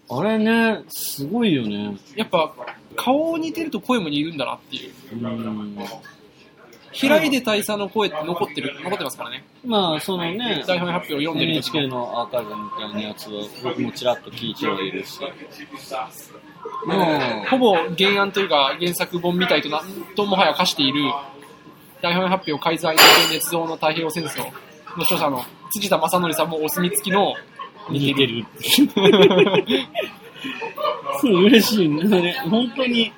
[0.09, 1.95] あれね、すごいよね。
[2.15, 2.51] やっぱ、
[2.95, 4.93] 顔似てると声も似るんだなっていう。
[5.13, 5.77] うん。
[6.91, 9.43] 平出大佐の声って残ってる、残ってますからね。
[9.63, 15.19] まあ、そのね、台本発表を読んでる時 NHK のアーカイブみたいなやつは僕もちらっと聞いてはいるし。
[16.85, 19.81] もほぼ原案というか原作本みたいとな、
[20.15, 21.01] ともはや課している、
[22.01, 23.05] 台本発表改ざん予定
[23.37, 24.43] 捏造の太平洋戦争
[24.97, 27.33] の著者の辻田正則さんもお墨付きの
[27.89, 28.45] う、似てる。
[31.21, 32.33] そう、嬉しいね。
[32.49, 33.11] 本当に、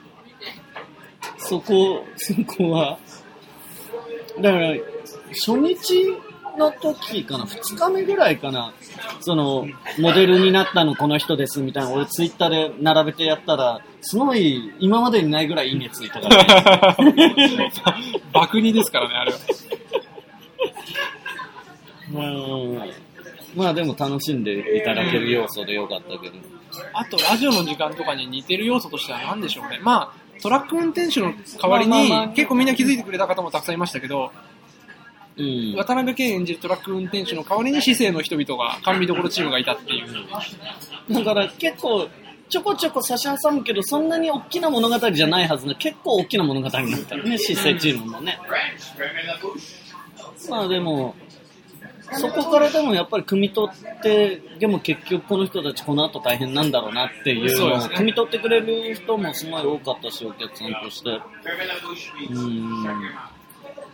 [1.37, 2.97] そこ、そこは。
[4.39, 4.73] だから、
[5.29, 6.17] 初日
[6.57, 8.73] の時かな、二日目ぐらいかな、
[9.19, 9.67] その、
[9.99, 17.71] モデルになったのこの人ですみたいな、俺ツイッターで並べてやったら、すごい、今までにないぐらいいいねついたから、ね。
[18.33, 19.37] 爆二ですからね、あれは。
[22.13, 23.11] うん
[23.55, 26.35] まあでも楽しんでいただける要素でよかったけど。
[26.93, 29.79] あと、ラジオの時間とかに似てる要素としては何でしょうね。
[29.83, 34.31] まあ、トラック運転手の代わりに、まあまあまあ結構みんな気づいてくれた方もたくさんいましたけど、
[35.37, 35.75] うん。
[35.75, 41.13] 渡辺謙演じるトラック運転手の代わりに市政の人々が、甘味どころチームがいたっていう。
[41.13, 42.09] だから結構、
[42.49, 48.37] ちょこちょこ差し挟むけど、そんなに大きな物語じゃないはずの、結構大きな物語になったよね、姿勢チームもね。
[50.49, 51.15] まあでも、
[52.13, 61.21] そこからでもやっぱり汲み取って、でも結局この人たちこの後大変なんだろうなっていうのを汲み取ってくれる人もすごい多かったし、お客さんとして。
[62.29, 62.83] うん。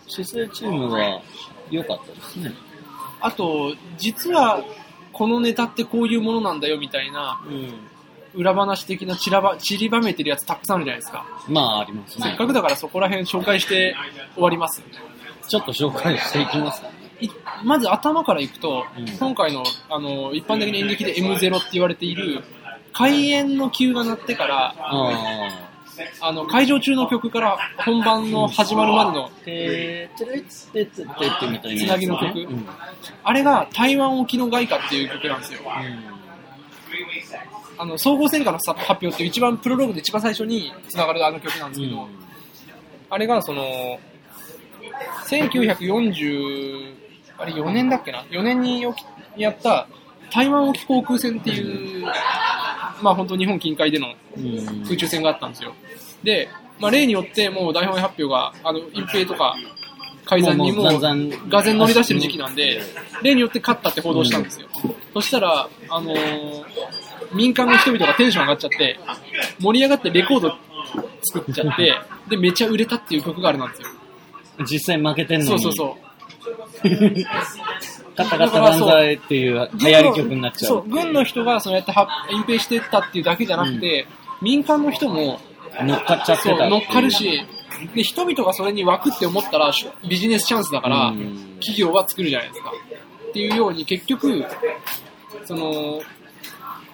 [0.07, 1.21] 姿勢チームは
[1.69, 2.53] 良かったですね。
[3.19, 4.63] あと、実は、
[5.11, 7.73] このネタってこういうものなんだよみたいな、うん。
[8.35, 11.25] 裏話的な散らば散りばめてるやつたくさんあるじゃないですか。
[11.47, 12.35] まあありますねせっ。
[12.35, 13.95] かくだからそこら辺紹介して
[14.35, 14.83] 終わります。
[15.47, 16.93] ちょっと紹介していきますかね。
[17.21, 17.29] い
[17.63, 22.43] まず頭からいくと、うん今回のあの一般的に演劇で M0 って言われている
[22.93, 25.66] 開演の急が鳴ってからあ
[26.21, 29.29] あの会場中の曲から本番の始まるまでのあ。
[29.43, 32.39] てーてれってってってってみたいなぎの曲。
[32.39, 32.65] うん。
[33.23, 35.61] あれが台湾沖の外貨っていう曲なんですよ。
[37.79, 42.07] あの総合戦果のさ発表っていう一番プロローグで一番最初につながるあの曲なんですけど、
[43.09, 43.99] あれがその
[45.27, 46.93] 1940
[47.37, 48.83] あれ4年だっけな？4年に
[49.37, 49.87] やった
[50.31, 52.05] 台湾沖航空船っていう
[53.01, 54.83] まあ本当日本近海でのうん。
[54.83, 55.73] 空中戦があったんですよ。
[56.23, 59.55] で、まあ、例によってもう大本営発表が、あの、隠蔽とか、
[60.25, 60.99] 改ざんにもが
[61.63, 62.81] ぜん乗り出してる時期なんで、
[63.23, 64.67] 例によって勝ったって報道したんですよ。
[65.13, 66.65] そしたら、あのー
[67.33, 68.99] 民間の人々がテンション上がっちゃって、
[69.59, 70.53] 盛り上がってレコード
[71.33, 71.93] 作っちゃって、
[72.29, 73.87] で、めっちゃ売れたっていう曲があるなんですよ。
[74.69, 75.61] 実際負けてんのに。
[75.61, 75.97] そうそうそ
[76.83, 76.87] う。
[78.17, 80.67] カタカタ万歳っていう流行り曲になっちゃ。
[80.67, 84.07] そうう、軍の人がそうやっては隠蔽してったっていうだけじゃなくて、
[84.41, 85.39] 民間の人も
[85.81, 87.11] 乗っかっちゃってた乗っかる。
[87.11, 87.43] し、
[87.93, 92.71] で、人々がそれに湧くって思ったら、しビジネスチャンスだからうん、企業は作るじゃないですか。
[93.29, 94.43] っていうように、結局、
[95.45, 96.01] その、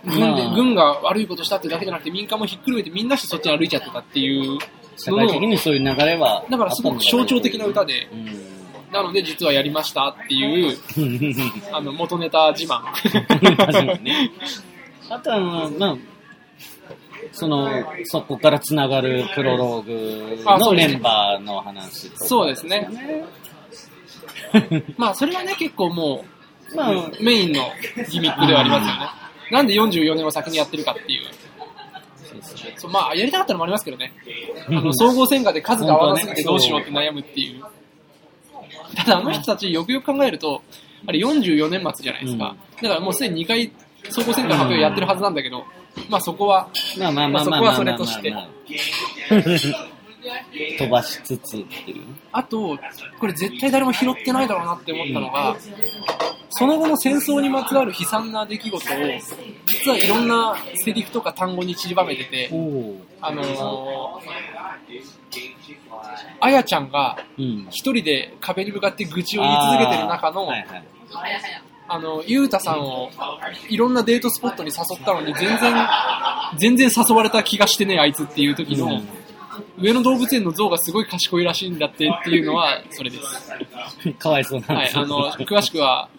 [0.06, 4.60] 軍で、まあ軍が悪いことしたってだけじゃなくて、民間もひっくるめてみんなしてそっちに歩いちゃってたっていうの
[4.98, 6.44] 社会的の、にそういう流れは。
[6.50, 8.53] だからすごく象徴的な歌で、うん。
[8.94, 10.78] なので実はやりましたっていう、
[11.74, 12.82] あの、元ネタ自慢。
[15.10, 15.98] あとは、まあ、
[17.32, 22.88] その、そこからつながるプロローグのメンバーの話とかそうですね。
[24.98, 26.24] まあ、それはね、結構も
[26.76, 27.72] まあ、う、メインの
[28.10, 29.10] ギミックではありますよね。
[29.52, 31.22] なんで44年を先にやってるかっていう。
[32.78, 34.14] そうまあ、やりたかったのもありますけどね。
[34.68, 37.64] あの、総合戦果で数が合わなすぎてどうしようって悩むっていう。
[38.96, 40.62] ただ、あの人たちよくよく考えると、
[41.06, 42.56] あれ44年末じゃないですか。
[42.82, 43.72] だからもうすでに2回
[44.10, 45.66] 総合戦果発表やってるはずなんだけど、
[46.10, 49.94] まあそこは、まあまあまあまあまあまあそこはそれとしてまあまあ
[50.78, 52.16] 飛ばしつつっていうね。
[52.32, 52.78] あと、
[53.20, 55.58] これ絶対誰も拾ってないだろうなって思ったのが、
[56.50, 58.80] その後の戦争にまつわる悲惨な出来事を、
[59.66, 65.23] 実はいろんなセリフとか単語に散りばめてて、おあのー、
[66.39, 67.67] あやちゃんがうん。
[67.69, 70.84] 一人で壁に向かって愚痴を言い続けてる中の、あーはいはい
[71.86, 73.10] あの、ゆうたさんを
[73.69, 75.88] いろんなデートスポットに誘ったのに全然、
[76.58, 79.02] 全然誘われた気がしてねあいつっていう時の、
[79.78, 84.13] 上野動物園の象がすごい賢いらしいんだってっていうのは、それです。
[84.13, 86.10] かわいそうなんはい、あの、詳しくは、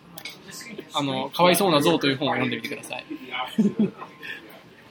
[0.92, 3.04] あの、かわいそうな象という本を読んでみてください。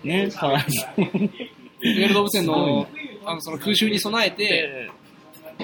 [0.08, 1.06] ね、かわいそう。
[1.82, 2.88] 上野動物園の、
[3.26, 4.90] あの、その空襲に備えて、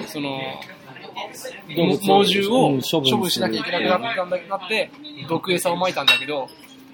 [0.06, 0.40] その、
[1.76, 4.90] 猛獣をうん処分しなきゃいけなくなったんだなって、
[5.28, 6.48] 毒餌を撒いたんだけど、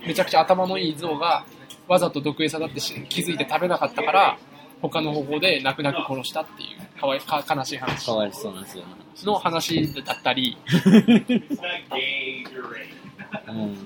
[0.07, 1.44] めちゃくちゃ頭のいい象が
[1.88, 4.38] わざと毒餌だってし気づいて食べなかったから、
[4.83, 8.07] 他の方法で泣く泣く殺したっていう、かわいか悲しい話。
[8.07, 8.85] かわいそうなんですよ。
[8.85, 8.90] ね。
[9.24, 11.33] の話だったり、う ん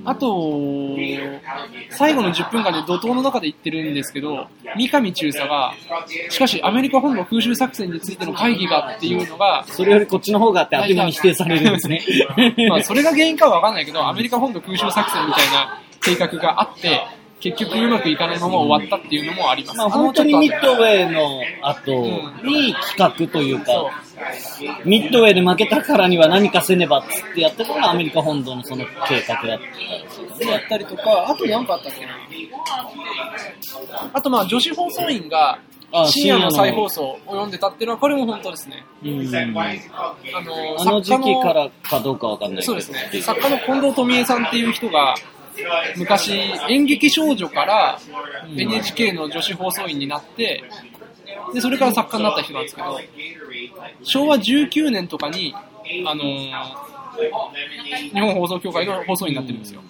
[0.04, 0.96] あと、
[1.90, 5.74] 最後の10分間で怒涛の中で言ってるんですけど、三上中佐が、
[6.28, 12.02] しかしアメリカ本土空襲作戦についての会議がっていうのが、それよりこっちの方があって頭に否定されるんですね。
[12.68, 17.00] まあそれが原因かはわかんないけど、アメリカ本土空襲作戦みたいな計画があって、
[17.40, 19.76] 結局うまくいかないまま終わったっていうのもあります。
[19.78, 21.92] まあ本当にミッドウェーの後
[22.42, 24.02] うに企画というそか、
[24.84, 32.12] ミッドウェーで負けたからには何かせねばっつってやってたのがアメリカ本土のその計画だったんですよやったりとか、あと何かあったっけな。
[34.12, 35.58] あとまあ女子放送員が
[35.92, 38.84] あ深夜の再放送を読んでたっていうのは、これも本当ですね。
[39.02, 42.66] うんあのあの時期からかどうかわかんないけど。
[42.66, 43.20] そうですね。
[43.20, 45.14] 作家の近藤富江さんっていう人が、
[45.96, 46.32] 昔、
[46.68, 47.98] 演劇少女から
[48.50, 50.64] うん NHK の女子放送員になって、
[51.54, 53.00] で、それから作家になった人なんですけど、
[54.02, 55.54] 昭和19年とかに、
[56.06, 56.50] あのー
[58.12, 59.82] 日本放送協会の放送員になってるんですよ。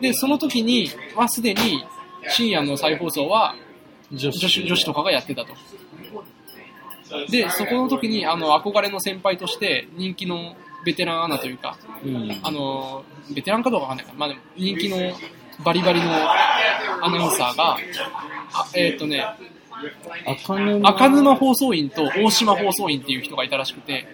[0.00, 1.84] で、その時にはすでに
[2.28, 3.54] 深夜の再放送は
[4.10, 5.54] 女女子女子とかがやってたと。
[7.30, 12.40] で、そこの時にあの憧れの先輩として人気のベテランアナというか、うん。
[12.42, 14.96] あの、ベテランかどうかわかんないから、まあでも人気の
[15.64, 16.06] バリバリの
[17.02, 17.76] アナウンサーが、
[18.52, 19.24] あえっ、とね、
[20.26, 20.88] 赤沼。
[20.88, 24.06] 赤沼放送員と大島放送員っていう人がいたらしくて、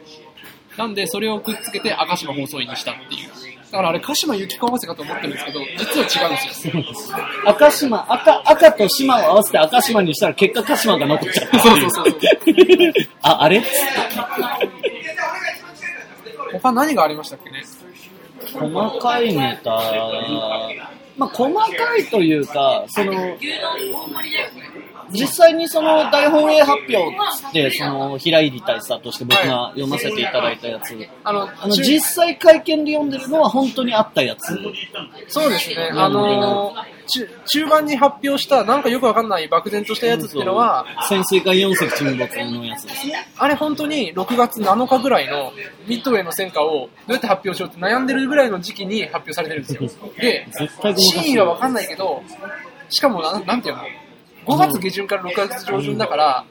[0.77, 3.51] なんでそれをくっつけて赤島放送員にしたっていう。
[3.71, 6.75] だからあれ鹿島由紀子合わせかと思ってるんですけど、実は違うんですよ。
[7.47, 11.59] 赤島、赤、赤と島を合わせて赤島にしたら結果鹿島が残っちゃった。
[11.61, 12.21] そうそうそうそう。
[13.23, 13.63] あ、あれ？
[16.63, 17.63] 他何がありましたっけね？
[18.53, 19.71] 細かいネタ、
[21.17, 23.13] まあ細かいというか、その、
[25.13, 30.95] 実際にその大本営発表って、その平入大佐として僕が読ませていただいたやつ、
[31.25, 34.59] あの、あの中実際会見で読んでるのは本当にあったやつ。
[35.29, 35.91] そうですね。
[35.93, 36.75] あの
[37.07, 43.27] 中、中盤に発表した、なんかよくわかんない漠然としたやつっていうのは、潜水艦4隻沈没のやつですね。
[43.37, 45.53] あれ本当に6月7日ぐらいの
[45.87, 49.91] ミッドウェイの戦果をどうやって発表しようって悩んでるぐらいの時期に発表されてるんですよ。
[50.21, 50.47] で、
[50.97, 52.23] 真意はわかんないけど、
[52.89, 53.83] しかもな、なんていうの？
[54.47, 56.45] ?5 月下旬から6月上旬だから、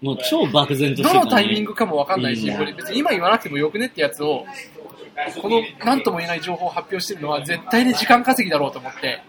[0.00, 4.46] もう超漠然としてどのタイミングかもわかんないし、うんこれ別に今言わなくてもよくねってやつを、
[5.42, 9.22] この何とも言えない情報を発表してるのは絶対に時間稼ぎだろうと思って、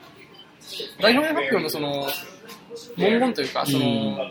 [1.01, 2.07] 代表発表のその、
[2.97, 4.29] 文言というか、その、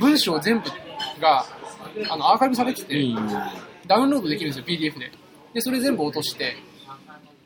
[0.00, 0.68] 文章全部
[1.20, 1.44] が、
[2.10, 3.28] あの、アーカイブされてて、うん。
[3.86, 5.10] ダウンロードできるんですよ、PDF で。
[5.54, 6.77] で、それ全部落として、そ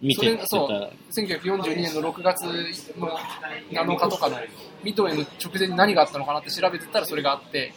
[0.02, 0.42] 見てた。
[0.42, 2.52] れそう、1942年の6月の
[3.70, 4.36] 7日とかの、
[4.82, 7.72] ミッドウェイの直前に何があったのかなって調べてたらそれがあって、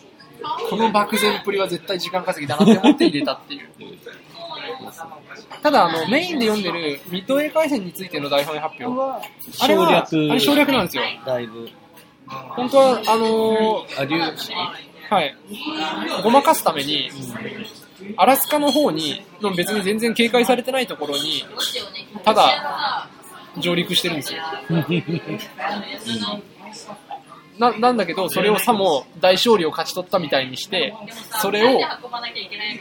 [0.70, 3.70] この漠然っぷりは絶対時間稼ぎだなって思って入れたっていう。
[5.62, 9.24] ただ、あの、メインで読んでるミッドウェイ回線についての台本発表、
[9.60, 10.32] あれ省は、略。
[10.32, 11.04] あれ省略なんですよ。
[11.26, 11.70] だいぶ。
[12.28, 14.52] 本当は、あのーあ、粒子
[15.10, 15.36] はい。
[16.24, 17.12] ごまかすために、
[18.18, 21.46] アラスカの方に、の別に全然警戒されてないところに、
[22.24, 23.10] ただ、
[23.58, 24.41] 上陸してるんですよ。
[27.58, 30.94] な、なんだけど、それをさも大勝利を勝ち取ったみたいにして、
[31.41, 31.80] それを、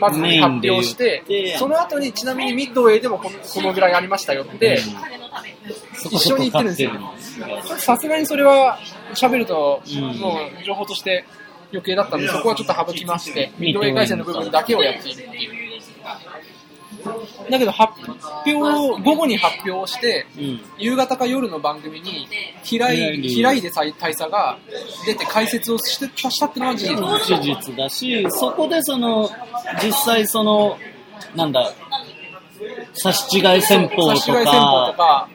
[0.00, 4.80] まず発表してその後にちなみにミッドウェイでもこのこのぐらいありましたよって、
[6.10, 6.90] 一緒に言ってるんですよ。
[7.78, 8.78] さすがにそれは
[9.14, 11.24] 喋ると、うんもう情報として
[11.74, 15.54] 余計だったんで、そこはちょっと省きまして、ミッドウェイ回線の部分だけをやっているっていう。
[17.50, 17.92] だけど発
[18.46, 20.60] 表、午後に発表して、うん。
[20.78, 22.26] 夕方か夜の番組に、
[22.62, 24.58] 平井、平井で大佐が
[25.04, 27.36] 出て解説をしてしたっていうのは事実。
[27.36, 29.30] 事実だし、そこでその、
[29.82, 30.78] 実際その、
[31.36, 31.72] なんだ、
[32.94, 35.28] 差し違い戦法と差し違い戦法とか、か、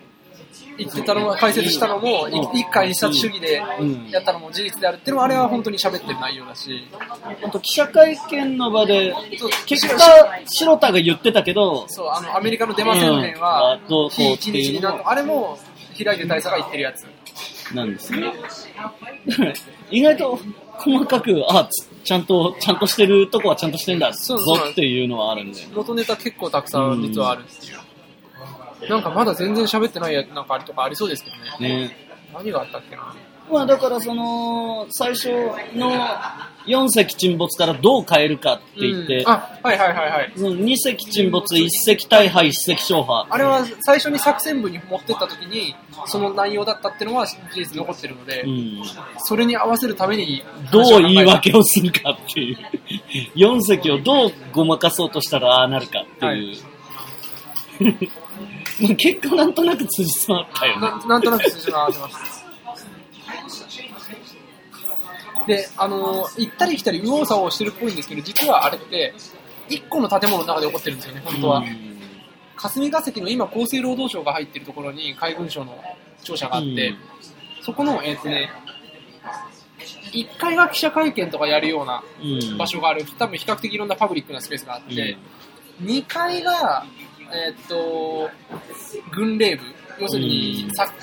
[0.79, 6.87] 言ってたのも、解説したのも、一回一冊主義でうんやったのも事実であるっていうのは、あれは本当に喋ってる内容だし、
[7.41, 9.13] 本当記者会見の場で、
[9.65, 9.95] 結果、
[10.45, 15.57] 白田が言ってたけど、そう、あの、アメリカの出ません編は非一日になるあれも、
[15.93, 17.05] 平井で大佐が言ってるやつ。
[17.75, 18.33] なんですね。
[19.91, 20.39] 意外と
[20.77, 24.35] 細かく、あ、つちゃんと、ちゃんとしてるとこはちゃんとしてんだぞ
[24.71, 25.61] っていうのはあるんで。
[25.75, 27.79] 元ネタ結構たくさん実はあるっていう。
[28.87, 31.87] なんかまだ全然喋ってないやなんかあれとかありそうですけどね。
[31.87, 32.09] ね。
[32.33, 33.15] 何があったっけな。
[33.51, 35.29] まあだからその、最初
[35.75, 35.91] の
[36.67, 40.33] 4隻沈没からどう変えるかって言って、うんあ、はいはいはいはい。
[40.35, 43.25] その2隻沈没、1隻大敗、1隻勝破。
[43.27, 45.75] あれは最初に作戦部に持ってった時に、
[46.05, 48.81] その内容だったっていうのは事実残ってるので、うん、
[49.17, 52.57] それに合わせるために、どう言い訳をするかっていう。
[53.35, 56.57] 4隻をどうごまかそうとしたらああなるかっていう。
[57.79, 58.28] まあ
[58.95, 60.81] 結果なんとなく通じつまったよね。
[60.81, 62.19] ななんとなく数字が合わせました。
[65.47, 69.13] で、あのー行ったり来たり右往左往してるっぽいんですけど、実はあれって、
[69.69, 71.59] 1個の建物の中で起こってるんですよね、本当は。
[71.59, 71.89] うん
[72.61, 75.81] 霞が関の今、厚生労働省が入ってるところに海軍省の
[76.23, 76.97] 庁舎があって、うん
[77.61, 78.49] そこの、えっ、とね、
[80.11, 85.17] 1階が記者会見とかやるようなうん場所がある、多分比較的いろんなパブリックなスペースがあって、
[85.81, 86.85] 2階が、
[87.33, 88.29] えっ、と、
[89.11, 89.63] 軍令部、
[89.99, 90.75] 要するに、うん。
[90.75, 90.93] 作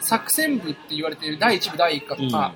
[0.00, 2.54] 作戦部って言われている第1部、第1課とか、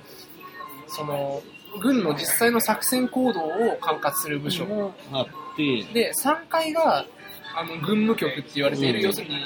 [0.87, 1.43] その、
[1.81, 4.65] 軍の実際の作戦行動を管轄する部署。
[4.65, 7.07] もあって、で、3階が、
[7.55, 9.05] あの、軍務局って言われている、うん。
[9.07, 9.37] 要するに、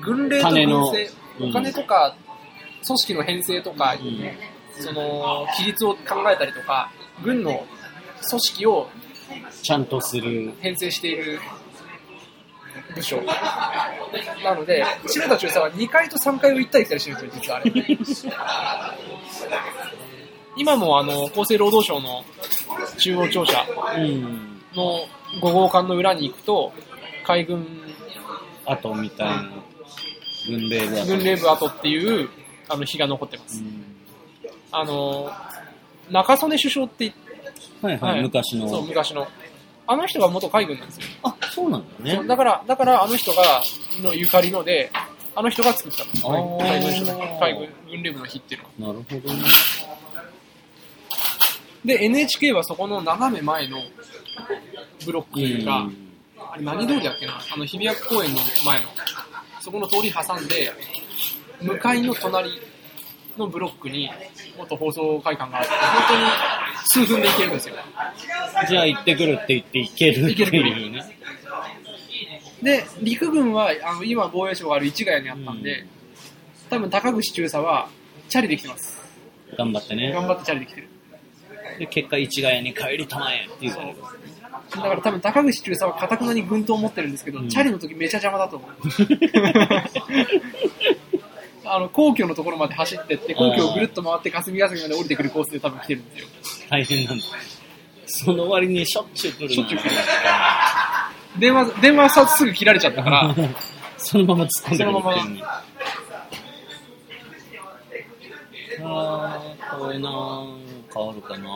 [0.00, 1.50] 軍令と軍政、うん。
[1.50, 2.16] お金とか、
[2.84, 4.82] 組織の編成とか、うん。
[4.82, 6.90] その、規律を考えたりとか、
[7.22, 7.66] 軍の
[8.28, 8.88] 組織を
[9.62, 10.52] ちゃんとする。
[10.60, 11.38] 編成している
[12.94, 13.20] 部署。
[14.44, 17.72] なので、白田中佐は2階と3階を行ったり来たりしてるんですよ、実はあれ。
[20.56, 22.24] 今もあの、厚生労働省の
[22.98, 23.64] 中央庁舎
[23.96, 24.60] うん。
[24.74, 25.00] の
[25.40, 26.72] 5号館の裏に行くと、
[27.24, 27.66] 海軍
[28.66, 29.50] あとみたいな。
[30.46, 32.28] 軍令部跡軍令部跡っていう
[32.68, 33.60] あの碑が残ってます。
[33.60, 33.92] うん
[34.74, 35.30] あの、
[36.10, 37.12] 中曽根首相って
[37.82, 38.68] はいはい、昔の。
[38.68, 39.28] そう、昔の。
[39.86, 41.04] あの人が元海軍なんですよ。
[41.22, 42.26] あ、そうなんだね。
[42.26, 43.62] だから、だからあの人が、
[44.00, 44.90] のゆかりので、
[45.34, 46.58] あの人が作ったあの。
[46.58, 48.94] ー海軍省の海軍軍令部の碑っていうのは。
[48.94, 49.42] なるほどね。
[51.84, 53.78] で、NHK はそこの斜め前の
[55.04, 56.08] ブロックというか、うん
[56.52, 57.40] あれ何通りだっけな？
[57.50, 58.88] あの日比谷公園の前の、
[59.60, 60.70] そこの通り挟んで、
[61.62, 62.50] 向かいの隣
[63.38, 64.10] のブロックに
[64.58, 65.78] 元放送会館があって、本
[66.08, 66.16] 当
[67.04, 67.74] に数分で行けるんですよ。
[68.68, 71.16] じゃあ行ってくるって言って行けるっていうね。
[72.62, 75.84] で、陸軍は、あの、今防衛省がある市ヶ谷にあったんで、
[76.70, 77.88] 多分高口中佐は、
[78.28, 79.02] チャリで来てます。
[79.58, 80.12] 頑張ってね。
[80.12, 80.88] 頑張ってチャリで来てる。
[81.80, 83.72] で、結果一概に帰りたまえっていう。
[83.72, 83.78] だ
[84.80, 88.70] から多分高口中佐は堅くなに軍刀を持ってるんですけど、うんチャリの時めちゃ邪魔だと思う。
[91.64, 96.28] あの、皇居のところまで走ってって、皇居をぐるっと回って霞ヶ関まで降りてくるコースで多分来てるんですよ。
[96.70, 97.24] 大変なんだ。
[98.06, 99.90] その割にしょっちゅう来るなしょっちゅう来る。
[101.38, 103.34] 電話、電話さすぐ切られちゃったから、
[103.96, 105.64] そのまま突っ込んでくるそのまま。
[108.84, 110.10] あー、これな
[110.92, 111.48] 変わるかな。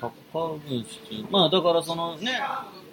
[0.00, 2.40] 高橋まあだからそのね、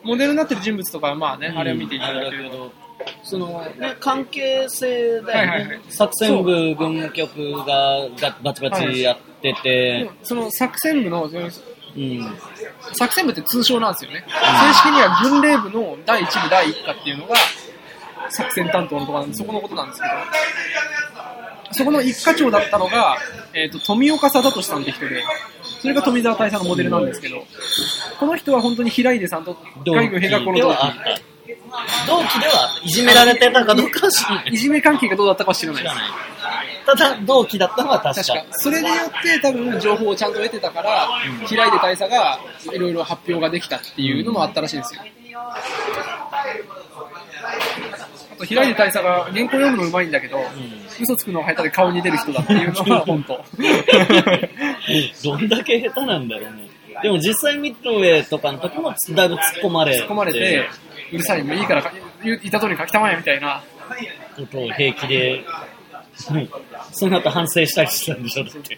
[0.03, 2.88] モデルになってる人物とかはまあね、あれを見ていただけると。
[3.23, 5.31] そのね、関係性だよね。
[5.31, 12.37] はいはいはい作戦部、軍務局ががバチバチやってでても、その作戦部の、うん。
[12.93, 14.23] 作戦部って通称なんですよね。
[14.27, 17.35] 正式には軍令部の第1部第1課っていうのが
[18.29, 20.13] 作戦担当のところなんで、そこのことなんですけど、
[21.71, 23.17] そこの一課長だったのが、
[23.53, 25.23] えっ、と、富岡貞俊さんって人で、
[25.81, 27.45] それが富澤大佐のモデルなんですけど、
[28.19, 31.28] この人は本当に平出さんと海軍兵学校の同ではあった。
[32.07, 32.69] 同期では。
[32.83, 34.55] いじめられてたかどうかは知らない期。
[34.55, 34.57] い。
[34.57, 35.95] じめ関係がどうだったかは知らないです。
[36.85, 38.33] ただ、同期だったのは確か。
[38.33, 38.45] 確か。
[38.51, 41.07] それによって多分情報をちゃんと得てたから、
[41.45, 42.39] 平出大佐が
[42.73, 45.01] いろいろ発表ができたっていうのもあったらしいんですよ。
[48.31, 50.39] あと、平出大佐が原稿読むのうまいんだけど、
[50.99, 53.43] 嘘つくのが下手で顔に出る人だっていうのは 本当。
[55.23, 56.69] どんだけ下手なんだろうね。
[57.01, 60.67] でも実際ミッドウェイとかの時もだいぶ突っ込まれて、突っ込まれて、
[61.11, 61.91] うるさい、もういいからか
[62.23, 63.63] 言った通りに書きたまえみたいな。
[64.35, 65.45] ことを平気で、うん
[66.91, 68.77] その後反省したりしたんでしょ、だって。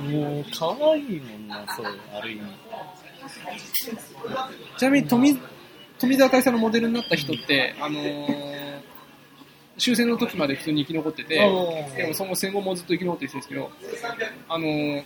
[0.00, 2.42] もう、可愛いもんな、そう、ある意味。
[4.76, 5.38] ちなみに富、
[5.98, 8.56] 富澤大佐のモデルになった人って、あのー
[9.78, 13.70] 終戦の時まで普通に生き残ってて、でもその戦後もずっと生き残ってる人ですけど、
[14.48, 15.04] あのー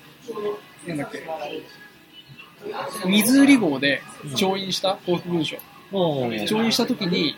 [0.87, 1.25] なんだっけ、
[3.07, 4.03] 水売り号で
[4.37, 5.57] 調印した幸福文書。
[6.47, 7.37] 調印した時に、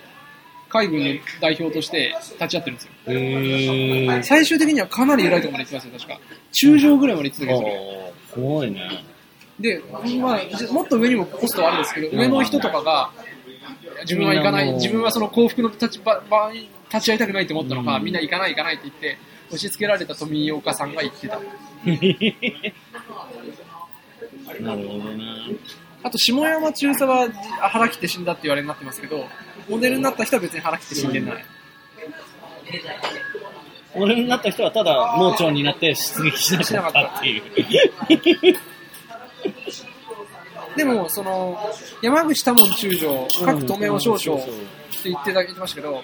[0.68, 4.23] 海軍の代表として立ち会ってるんですよ。
[4.23, 6.20] 最終的にはかなり偉いところまで行ってますよ、確か。
[6.53, 9.05] 中将ぐらいまで行ってたけど、すごいね。
[9.61, 9.83] で、
[10.20, 13.11] まあ、じもっと上にもポストはあるんですけど、上の人とかが、
[14.03, 19.18] 自分は行かない、自分はその幸福の立場場に立ち会いたくないって思ったのか、うんみんな行かない行かないって言って、
[19.49, 21.39] 押し付けられた富岡さんが言ってた。
[24.63, 25.25] なるほどね。
[26.03, 27.29] あと、下山中佐は
[27.61, 29.27] あ腹切って死んだって言われになってますけど、
[29.69, 31.45] モデルになった人は別に腹切って死んでない。
[33.95, 37.43] 俺になった人はただ盲腸になって出撃しなかったっていう。
[40.77, 41.59] でも、その、
[42.01, 44.43] 山口多門中将、各止めを少々
[45.09, 46.03] 言ってた言ってましたけど、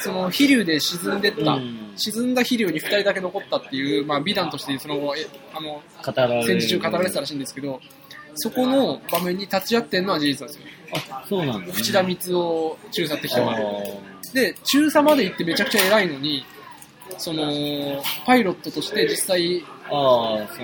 [0.00, 5.80] その、飛竜で沈んでった、うん沈んだ飛竜に二人だけ残ったっていう、まあ、美談として、その後、えあの、
[6.44, 7.80] 戦時中語られてたらしいんですけど、
[8.34, 10.66] そこの場面に立ち会ってるのは事実なんですよ。
[11.12, 11.72] あ、そうなんだ、ね。
[11.72, 13.52] 淵田光夫中佐って人が。
[13.52, 13.56] あ
[14.32, 16.44] で、中佐まで行ってめちゃくちゃ偉いのに、
[17.18, 19.64] その、パイロットとして実際、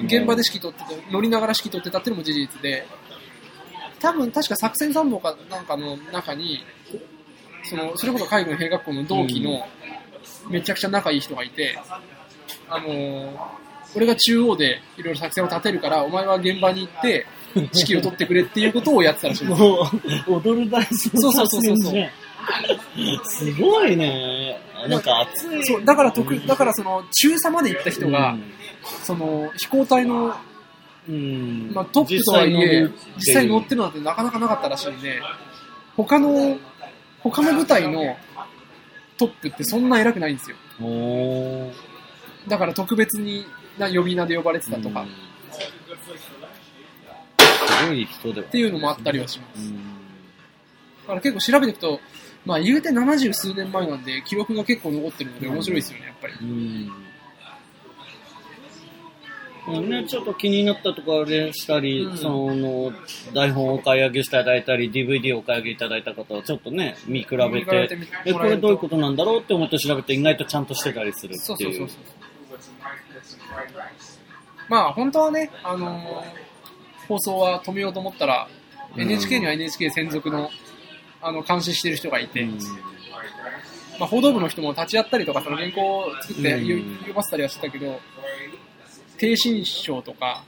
[0.05, 2.87] 現場で指揮取ってて、乗りながら指揮取ってたっていうのも事実で、
[4.01, 6.65] 多分確か作戦参謀かなんかの中に、
[7.65, 9.67] その、それこそ海軍兵学校の同期の
[10.49, 11.79] めちゃくちゃ仲いい人がいて、
[12.69, 13.61] あのー
[13.97, 19.69] 俺が中央でいろいろ作戦を立てるから、お前は現場に行って、 指揮を取ってくれっていうことをやってたらしいんですよ。
[19.69, 19.91] も
[20.29, 22.11] う、踊る大捜そうそ査うそうそう。
[23.25, 24.61] すごいね。
[24.89, 25.65] なんか熱い。
[25.65, 28.37] そう、だから特、だからその、中佐まで行った人が、
[29.03, 30.37] その、飛行隊の
[31.09, 35.21] うん、うんまあ、トップとはいえ、実際に乗ってるるなんてなかなかなかったらしいんで、
[35.97, 36.57] 他の、
[37.23, 38.17] 他の部隊の
[39.19, 40.57] トップってそんな偉くないんですよ。
[42.49, 43.45] だから特別に
[43.79, 45.05] な呼び名で呼ばれてたとか、
[47.81, 48.47] すごい人では。
[48.49, 49.69] ていうのもあったりはします。
[49.69, 50.01] うん
[51.11, 52.01] だから結構調べていくと、
[52.47, 56.35] まあ言うて70数年前なんで記録が結構残ってるので面白いですよね、やっぱり。
[59.69, 59.91] うん。
[59.91, 62.17] ね、ちょっと気になったところでしたり、うん。
[62.17, 62.93] その
[63.35, 67.89] 台本をお買い上げしていただいたり、DVD をお買い上げいただいた方はちょっとね、見比べて。
[67.89, 71.89] てみ、え、これどういうことなんだろうって思って調べて意外とちゃんとしてたりするっていう。
[74.69, 76.51] まあ本当はね、あのー
[77.11, 78.47] 放送は止めようと思ったら、
[78.95, 79.03] うん。
[79.03, 80.49] NHK には NHK 専属の
[81.21, 82.59] あの監視してる人がいて、うん。
[83.99, 88.01] まあ、報道部の人も立ち会ったりとか、その原稿を作って読ませたりはしてたけど、
[89.21, 90.43] 低心章とか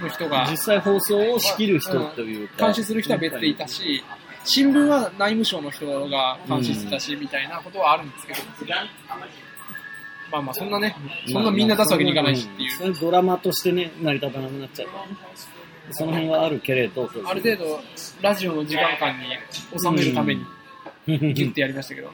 [0.00, 4.02] の人が実際放送を仕切る人というか、監視する人は別でいたし、
[4.44, 8.38] 新聞は内務省の人が監視してたし、みたいなことはあるんですけど、
[10.32, 10.96] まあまあ、そんなね、
[11.26, 12.70] そんなみんな出すわけにいかないしっていう。
[12.70, 15.16] それドラマとしてね、成り立たなくなっちゃうからね。
[15.90, 17.80] その辺はあるけれど、ある程度、
[18.22, 19.26] ラジオの時間間に
[19.78, 20.44] 収めるために、
[21.06, 22.10] ギュッてやりましたけど。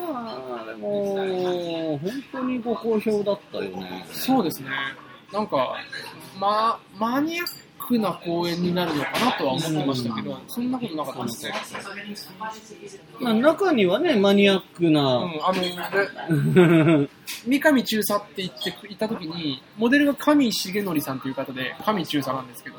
[0.00, 4.06] まあ、でも、本当にご好評だったよね。
[4.10, 4.68] そうですね。
[5.32, 5.76] なんか、
[6.38, 7.46] ま、マニアッ
[7.86, 11.52] クな公演になるのかなとは思ってましたけど、そんなことなかったですね。
[13.20, 15.04] まあ、中にはね、マニアックうな、ん、
[15.42, 17.08] あの、
[17.46, 22.76] 三上中佐って言っていたときに、モデルが上重則さんという方で、上中佐なんですけど、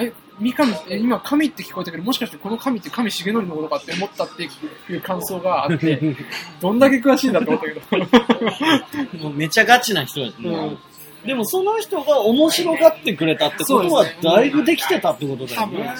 [0.00, 6.00] え、三上、え今上って聞こえたけど、もしかしてこの上って上重則のことかって思ったっていう感想があって、
[6.60, 9.18] どんだけ詳しいんだって思ったけど。
[9.24, 10.78] もうめちゃガチな人だしね、うん
[11.26, 15.94] でもその人が面白がってくれたってことはだいぶできてたってことだよね。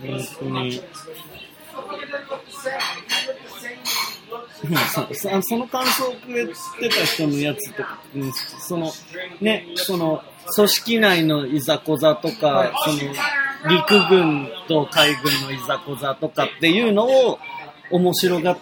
[0.00, 0.82] 本当に。
[5.42, 6.54] その感想をくれて
[6.88, 8.92] た人のやつとか、うんその
[9.40, 10.22] ね、その
[10.54, 12.98] 組織内のいざこざとか、その
[13.68, 17.38] 陸軍と海軍のいざこざとかっていうのを
[17.90, 18.58] 面白がっ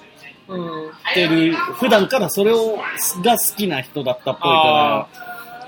[0.48, 0.90] うん。
[1.14, 2.76] てる、普段からそれを
[3.22, 5.08] が好きな人だったっぽいから、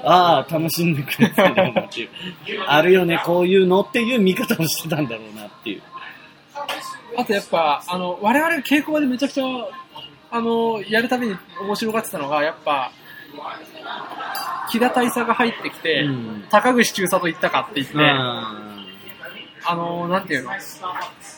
[0.05, 2.11] ああ、楽しんでくれてたんだろうなっていう。
[2.67, 5.83] あるよね、こういうのっていう見方をしてたんだろうなっていう。
[7.17, 9.45] あとやっぱ、あの、我々稽古場でめちゃくちゃ、
[10.33, 12.91] あの、やるたびに面白がってたのが、やっぱ、
[14.73, 16.45] 木田大佐が入ってきて、うん。
[16.51, 18.87] 高口中佐と言ったかって言って、あ
[19.65, 20.51] あの、なんていうの？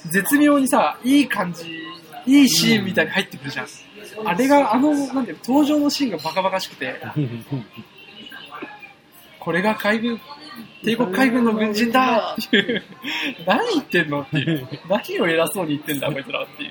[0.06, 1.82] 絶妙にさ、いい感じ、
[2.26, 3.66] いいシーンみたいに入ってくるじゃん。
[4.24, 5.42] あれが、あの、なんていうの？
[5.46, 7.42] 登場のシーンがバカバカしくて、ー
[9.40, 10.20] これが海軍、
[10.84, 12.82] 帝国海軍の軍人だっていう、
[13.46, 16.70] 何言ってんのっていう、何を偉そうに言ってんだ、こいつらっていう。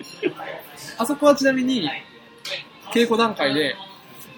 [0.98, 1.90] あそこはちなみに、
[2.94, 3.76] 稽古段階で、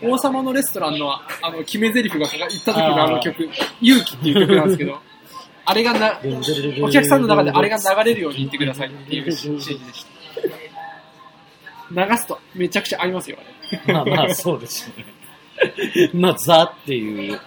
[0.01, 1.21] 王様のレストランの、あ
[1.51, 3.49] の、決め台詞がかか言った時のあの曲、
[3.81, 4.99] 勇気っていう曲なんですけど、
[5.65, 6.19] あれがな、
[6.81, 10.15] お客さんの中であれが流れるように言ってくださいっていう指示でした。
[11.91, 13.93] 流すとめちゃくちゃ合いますよ、あれ。
[13.93, 15.05] まあまあ、そうですよね。
[16.13, 17.39] まあ、ザっていう。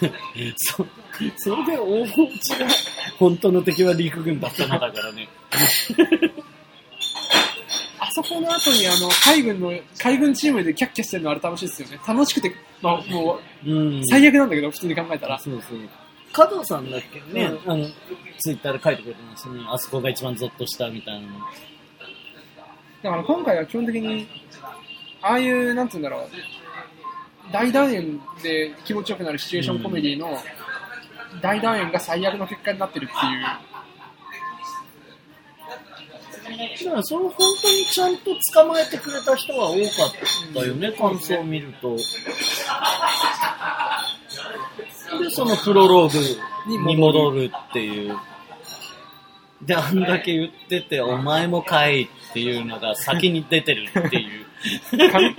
[0.56, 0.86] そ、
[1.36, 2.66] それで大内が
[3.18, 5.28] 本当の敵は陸軍だったのだからね。
[8.20, 12.00] あそそこの後にあの、海軍の、海軍チームでキャッキャしてるのあれ楽しいですよね。
[12.06, 12.52] 楽しくて、
[12.82, 14.06] まあもう、うん。
[14.06, 15.38] 最悪なんだけど、普通に考えたら。
[15.38, 15.78] そうそう。
[16.32, 17.86] 加藤さんだっけね、うあの、
[18.38, 19.60] ツイッターで書いてくれてますね。
[19.68, 21.38] あそこが一番ゾッとしたみたいなの。
[23.02, 24.28] だから今回は基本的に、
[25.22, 30.38] ああいう、なんつうんだろう、大団円で気持ちよくなるシチュエーションコメディの、
[31.42, 33.69] 大団円が最悪の結果になってるっていう。
[36.84, 40.12] だからそれを本当にちゃんと捕まえてくれた人は多かっ
[40.54, 41.96] たよね、感想を見ると。
[41.96, 42.02] で、
[45.30, 46.36] そのプロロー
[46.66, 48.16] グに戻るっていう。
[49.62, 54.46] で、あんだけ言ってて、お前もかいっていうのが先に出てるっていう。
[54.92, 55.34] 上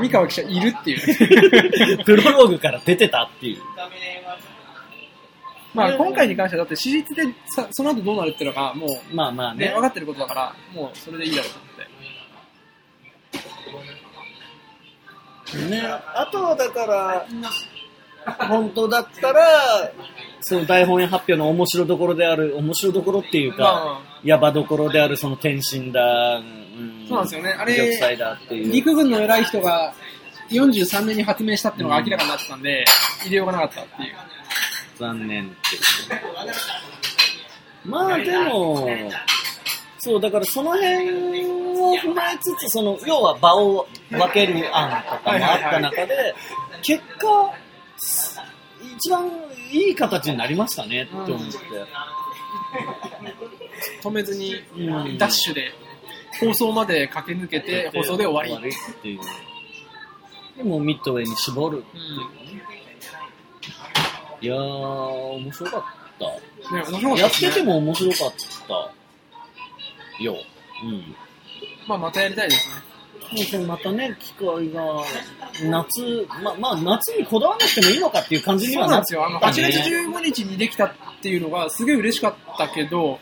[0.00, 2.04] 上川記者いるっていう。
[2.04, 3.62] プロローグから出てたっていう。
[5.74, 9.82] まあ今回に関してはだって史実でさその後どうなるっていうのがもうまあまあね、ね分。
[9.82, 11.80] かってることだから、もうそれでいいだろうと思って。
[15.68, 17.26] ね、あとはだから、
[18.46, 19.90] 本当だったら、
[20.40, 28.72] その大本営発表の面白どころである、面白どころっていうか、まヤバどころであるその天心だ、うん、そうなんですよねあれ玉砕だっていう。
[28.72, 29.94] 陸軍の偉い人が
[30.50, 32.84] 43年に発明したっていうのが明らかになってたんで、
[33.22, 34.14] 入れようがなかったっていう。
[35.00, 37.90] 残念っていう。
[37.90, 38.86] まあでも、
[39.98, 41.10] そう、だからその辺
[41.80, 46.34] を踏まえつつ、その、要は場を分ける案とかもあった中で、
[46.82, 47.54] 結果、
[48.96, 49.30] 一番
[49.72, 51.56] いい形になりましたねって思って。
[54.02, 55.72] 止めずに、うんダッシュで、
[56.40, 58.68] 放送まで駆け抜けて、放送で終わり。
[58.68, 58.72] っ
[59.02, 59.20] ていう。
[60.58, 61.78] でもミッドウェイに絞る。
[61.78, 61.80] う
[62.36, 62.39] んい
[64.46, 65.82] やー、面白かっ
[66.18, 66.74] た。
[66.74, 68.32] ね、面白かったやってても面白かっ
[70.18, 70.36] たよ。
[70.84, 71.14] うん。
[71.86, 72.90] まあまたやりたいですね。
[73.32, 75.04] もうこれまたね、機会が、
[75.62, 79.26] 夏、ま、まあ夏にこだわらなくてもいいのかっていう感じにそうはなんっなですよ。
[79.26, 79.70] あの、8たね。
[79.70, 83.20] 月15日にできたっていうのがすげえ嬉しかったけど、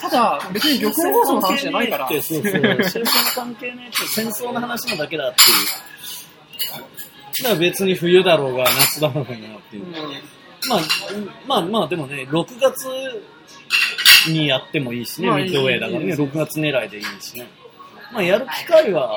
[0.00, 2.08] ただ、別に旅行放送の話じゃないから。
[2.08, 2.42] そうそう。
[2.42, 3.02] 終戦
[3.34, 7.42] 関係ねえって戦争の話なだけだっていう。
[7.42, 9.86] だから別に冬だろうが夏だろうがなっていう。
[9.86, 9.92] うん
[10.68, 10.80] まあ、
[11.46, 12.86] まあまあでもね、6月
[14.28, 17.46] にやってもいいしね、まあミッドウェイだからね、いいです6月狙いでいいしね。
[18.12, 19.12] まあやる機会は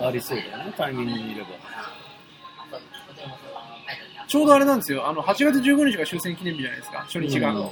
[0.00, 1.48] うんありそうだよね、タイミングにいれば。
[4.26, 5.08] ちょうどあれなんですよ。
[5.08, 7.52] あの、8月15日が終戦記念日じゃないですか、初日が。
[7.52, 7.70] うん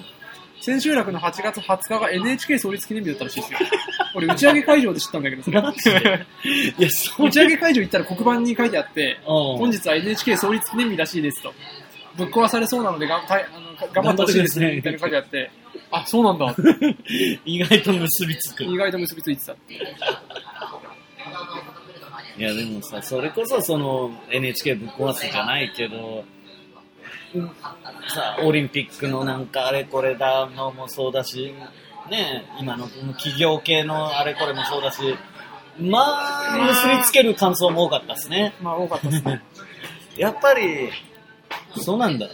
[0.66, 3.58] 千秋楽の8月20日が NHK 創立記念日だったらしいですよ。
[4.16, 6.88] 俺、打ち上げ会場で知ったんだけど、それいや、
[7.18, 11.54] 打ち上げ会場行ったら黒板に書いてあって、うん本日は NHK 創立記念日らしいですと。
[12.16, 15.50] ぶっ壊されそうなのでがんたいあのが頑張ってほしいですね、みたいな書いてあって、
[15.90, 16.54] あ、そうなんだ。
[17.44, 18.64] 意外と結びつく。
[18.64, 19.86] 意外と結びついてたっていう。
[22.38, 26.24] いや、でもさ、それこそその NHK ぶっ壊すじゃないけど、
[27.34, 27.50] うん
[28.08, 31.54] さ、オリンピックのなんかあれこれだのもそうだし、
[32.10, 35.16] ね、今の企業系のあれこれもそうだし、
[35.78, 35.98] ま
[36.54, 38.54] あ、結びつける感想も多かったですね。
[38.62, 39.42] まあ、多かったですね。
[40.16, 40.90] やっぱり、
[41.76, 42.26] そうなんだ。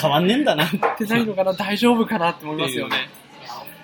[0.00, 0.64] 変わんねえんだな。
[0.64, 3.10] ってないのかな、大丈夫かなって思いますよね。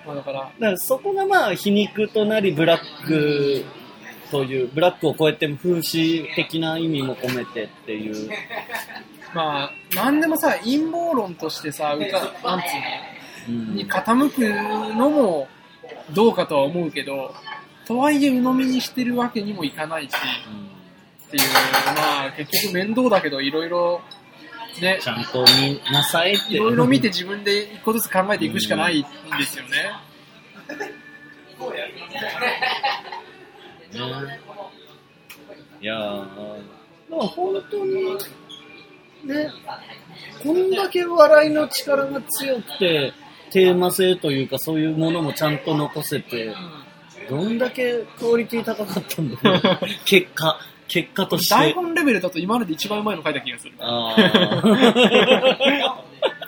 [0.05, 3.65] まあ、だから、だからそこがまあ皮肉となりブラック
[4.31, 8.29] という、ブラックを超えても風刺的な意味も込めてっていう。
[9.33, 12.57] まあ、なんでもさ、陰謀論としてさ、歌、なんつうの、
[13.49, 14.41] うんに傾く
[14.97, 15.47] のも
[16.13, 17.33] どうかとは思うけど、
[17.85, 20.13] とはいえ鵜呑みにしてるわけにもいかないし、
[21.27, 21.43] っていう、
[21.95, 24.01] まあ結局面倒だけどいろいろ、
[24.81, 26.55] ねち、ゃんと見なさいって。
[26.55, 29.03] いろいろ見て自分で一個ずつ考えていくしかないん
[29.37, 29.69] ですよね。
[33.93, 34.39] ね。
[35.81, 36.25] いやー、
[37.09, 38.17] でも本当に、
[39.23, 39.51] ね、
[40.43, 43.13] こんだけ笑いの力が強くて、
[43.51, 46.53] テーマ性というかそういうものもちゃんと残せて、
[47.29, 49.61] どんだけクオリティ高かったんだろう。
[50.05, 51.55] 結果、結果として。
[51.55, 53.73] 台本レベルだと今までで一番うまいの書いた気がする。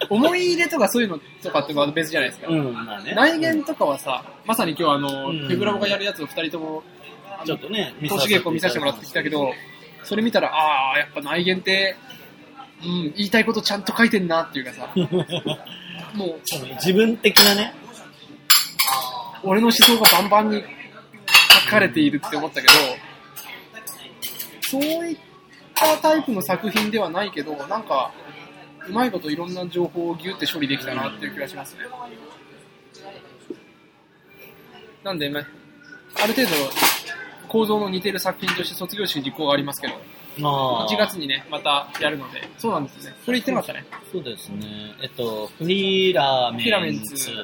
[0.09, 2.47] 思い入れとかそういうのとかってまた別じゃないですか。
[2.47, 3.13] うん、まあね。
[3.13, 6.83] 内言とかはさ、まさに今日あの、うんフェブラボがやるやつを二人とも、
[7.45, 9.53] ちょっとね、投資稽古見させてもらってきたけど、
[10.03, 11.95] それ見たら、ああ、やっぱ内言って、
[12.83, 14.89] うん、言いたいことちゃんと書いてんなっていうかさ、
[16.15, 16.39] もう、
[16.75, 17.73] 自分的なね、
[19.43, 20.63] 俺の思想がバンバンに
[21.65, 22.73] 書かれているって思ったけど、
[24.69, 25.17] そういっ
[25.73, 28.11] たタイプの作品ではないけど、なんか、
[28.87, 31.81] うまいこといろんな情報をギュって処理できたなっていう気がしますね。
[35.03, 35.43] なんで、まあ
[36.21, 36.53] ある程度、
[37.47, 39.93] 構造の似てる作品として卒業式実行がありますけど、
[40.39, 43.17] まあ、1月にね、またやるので、そうなんですよね。
[43.25, 43.85] それ言ってなかったね。
[44.11, 44.95] そうですね。
[45.01, 47.35] えっと、フィラメンツさん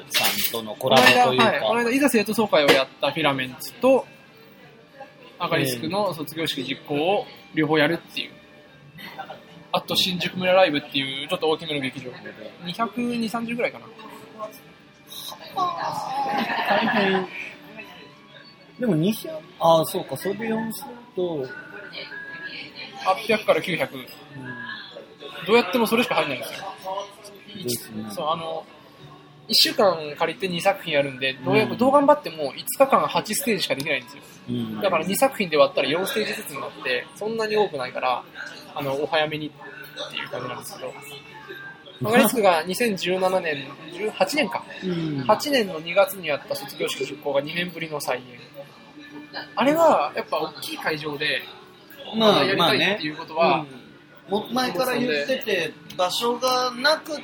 [0.52, 4.06] とのコラボというか、はい、この間、いざ生徒総会をやったフィラメンツと、
[5.38, 8.30] アガリスクの卒業式実行を両方やるっていう。
[9.72, 12.10] あと、新宿村ライブっていう、ちょっと大きめの劇場。
[12.64, 13.86] 220、30ぐらいかな。
[16.68, 17.26] 大変。
[18.80, 21.46] でも200、ああ、そうか、それで4すると、
[23.04, 23.88] 800から900。
[25.46, 26.66] どうやってもそれしか入んないんですよ。
[27.64, 28.64] ですねそう、あの、
[29.48, 34.22] 1週間借りて2作品やるんで、どうやうんどう頑張っても5日間8ステージしかできないんですよ。
[34.48, 38.22] うんだから2作品で割ったら4ステージずつになって、そんなに多くないから、
[38.74, 39.50] あの、お早めにっ
[40.10, 40.92] ていう感じなんですけど、
[42.04, 44.64] アガリスクが2017年、18年か。
[44.84, 44.90] うん
[45.26, 48.24] 8年の2月にやった卒業式実行が2年ぶりの再演。
[49.54, 51.42] あれは、やっぱ大きい会場で、
[52.16, 53.66] まあやりたいっていうことは、
[54.28, 57.22] うん、も前から言ってて、場所がなくて、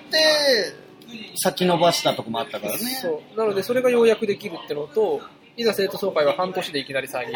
[1.36, 2.78] 先延ばしたとこもあったからね。
[2.78, 3.38] そう。
[3.38, 5.20] なので、それがようやくできるってのと、
[5.56, 7.32] いざ生徒総会は半年でいきなり再演。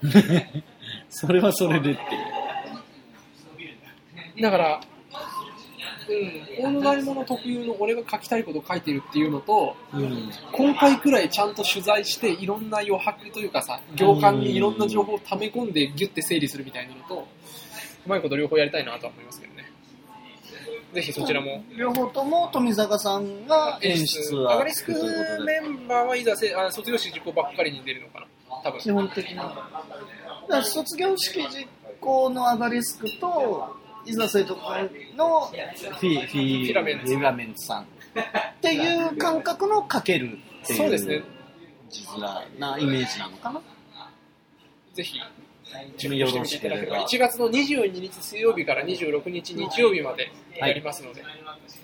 [1.10, 1.94] それはそれでってい
[4.38, 4.42] う。
[4.42, 4.80] だから、
[6.08, 17.28] うん、オンラインもの特有の俺が書きたいこと書いてるっていうのと、うん今回くらいちゃんと取材して、いろんな余白というかさ、行間にいろんな情報を溜め込んでギュッて整理するみたいなのと、
[18.06, 19.57] うまいこと両方やりたいなとは思いますけどね。
[20.94, 21.62] ぜひそちらも。
[21.76, 24.92] 両方とも富坂さんが演出はアガリスク
[25.44, 28.26] メンバーはいざせあ卒業式実行ばっかりに出るのかな
[28.64, 28.80] 多分。
[28.80, 29.42] 基本的な。
[29.44, 29.66] だか
[30.48, 31.68] ら卒業式実
[32.00, 33.76] 行のアガリスクと、
[34.06, 37.86] いざ生徒会のフィフィフィラメンツフィラメンツさんっ
[38.62, 41.22] ていう感覚のかけるっていうそうですね。
[41.90, 43.60] 字面なイメージなのかな。
[44.94, 45.20] ぜひ、
[46.16, 47.06] よろしければ。
[47.06, 51.26] 1月の22日水曜日から26日日曜日までやりますので、よ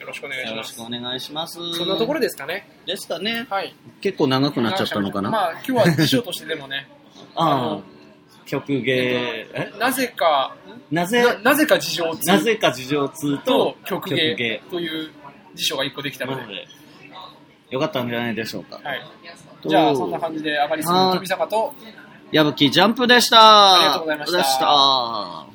[0.07, 0.83] ろしくお願いしますよろしく。
[0.83, 1.55] お願いします。
[1.75, 2.69] そんなところですかね。
[2.87, 3.47] ですかね。
[3.51, 3.75] はい。
[4.01, 5.31] 結構長くなっちゃったのかな。
[5.31, 6.89] まあ、今日は辞書としてでもね、
[7.37, 7.81] ああ、
[8.47, 9.73] 曲芸、え？
[9.79, 10.57] なぜか、
[10.91, 15.11] なぜ、ななぜか事情通なぜか事情通とと曲芸という
[15.55, 16.67] 辞書が1個できたので、なので、
[17.71, 18.81] よかったんじゃないでしょうか。
[18.83, 19.03] はい。
[19.67, 21.75] じゃあ、そんな感じで、上がりすぎの富坂と、
[22.33, 23.75] 矢吹ジャンプでした。
[23.75, 25.54] ありがとうございました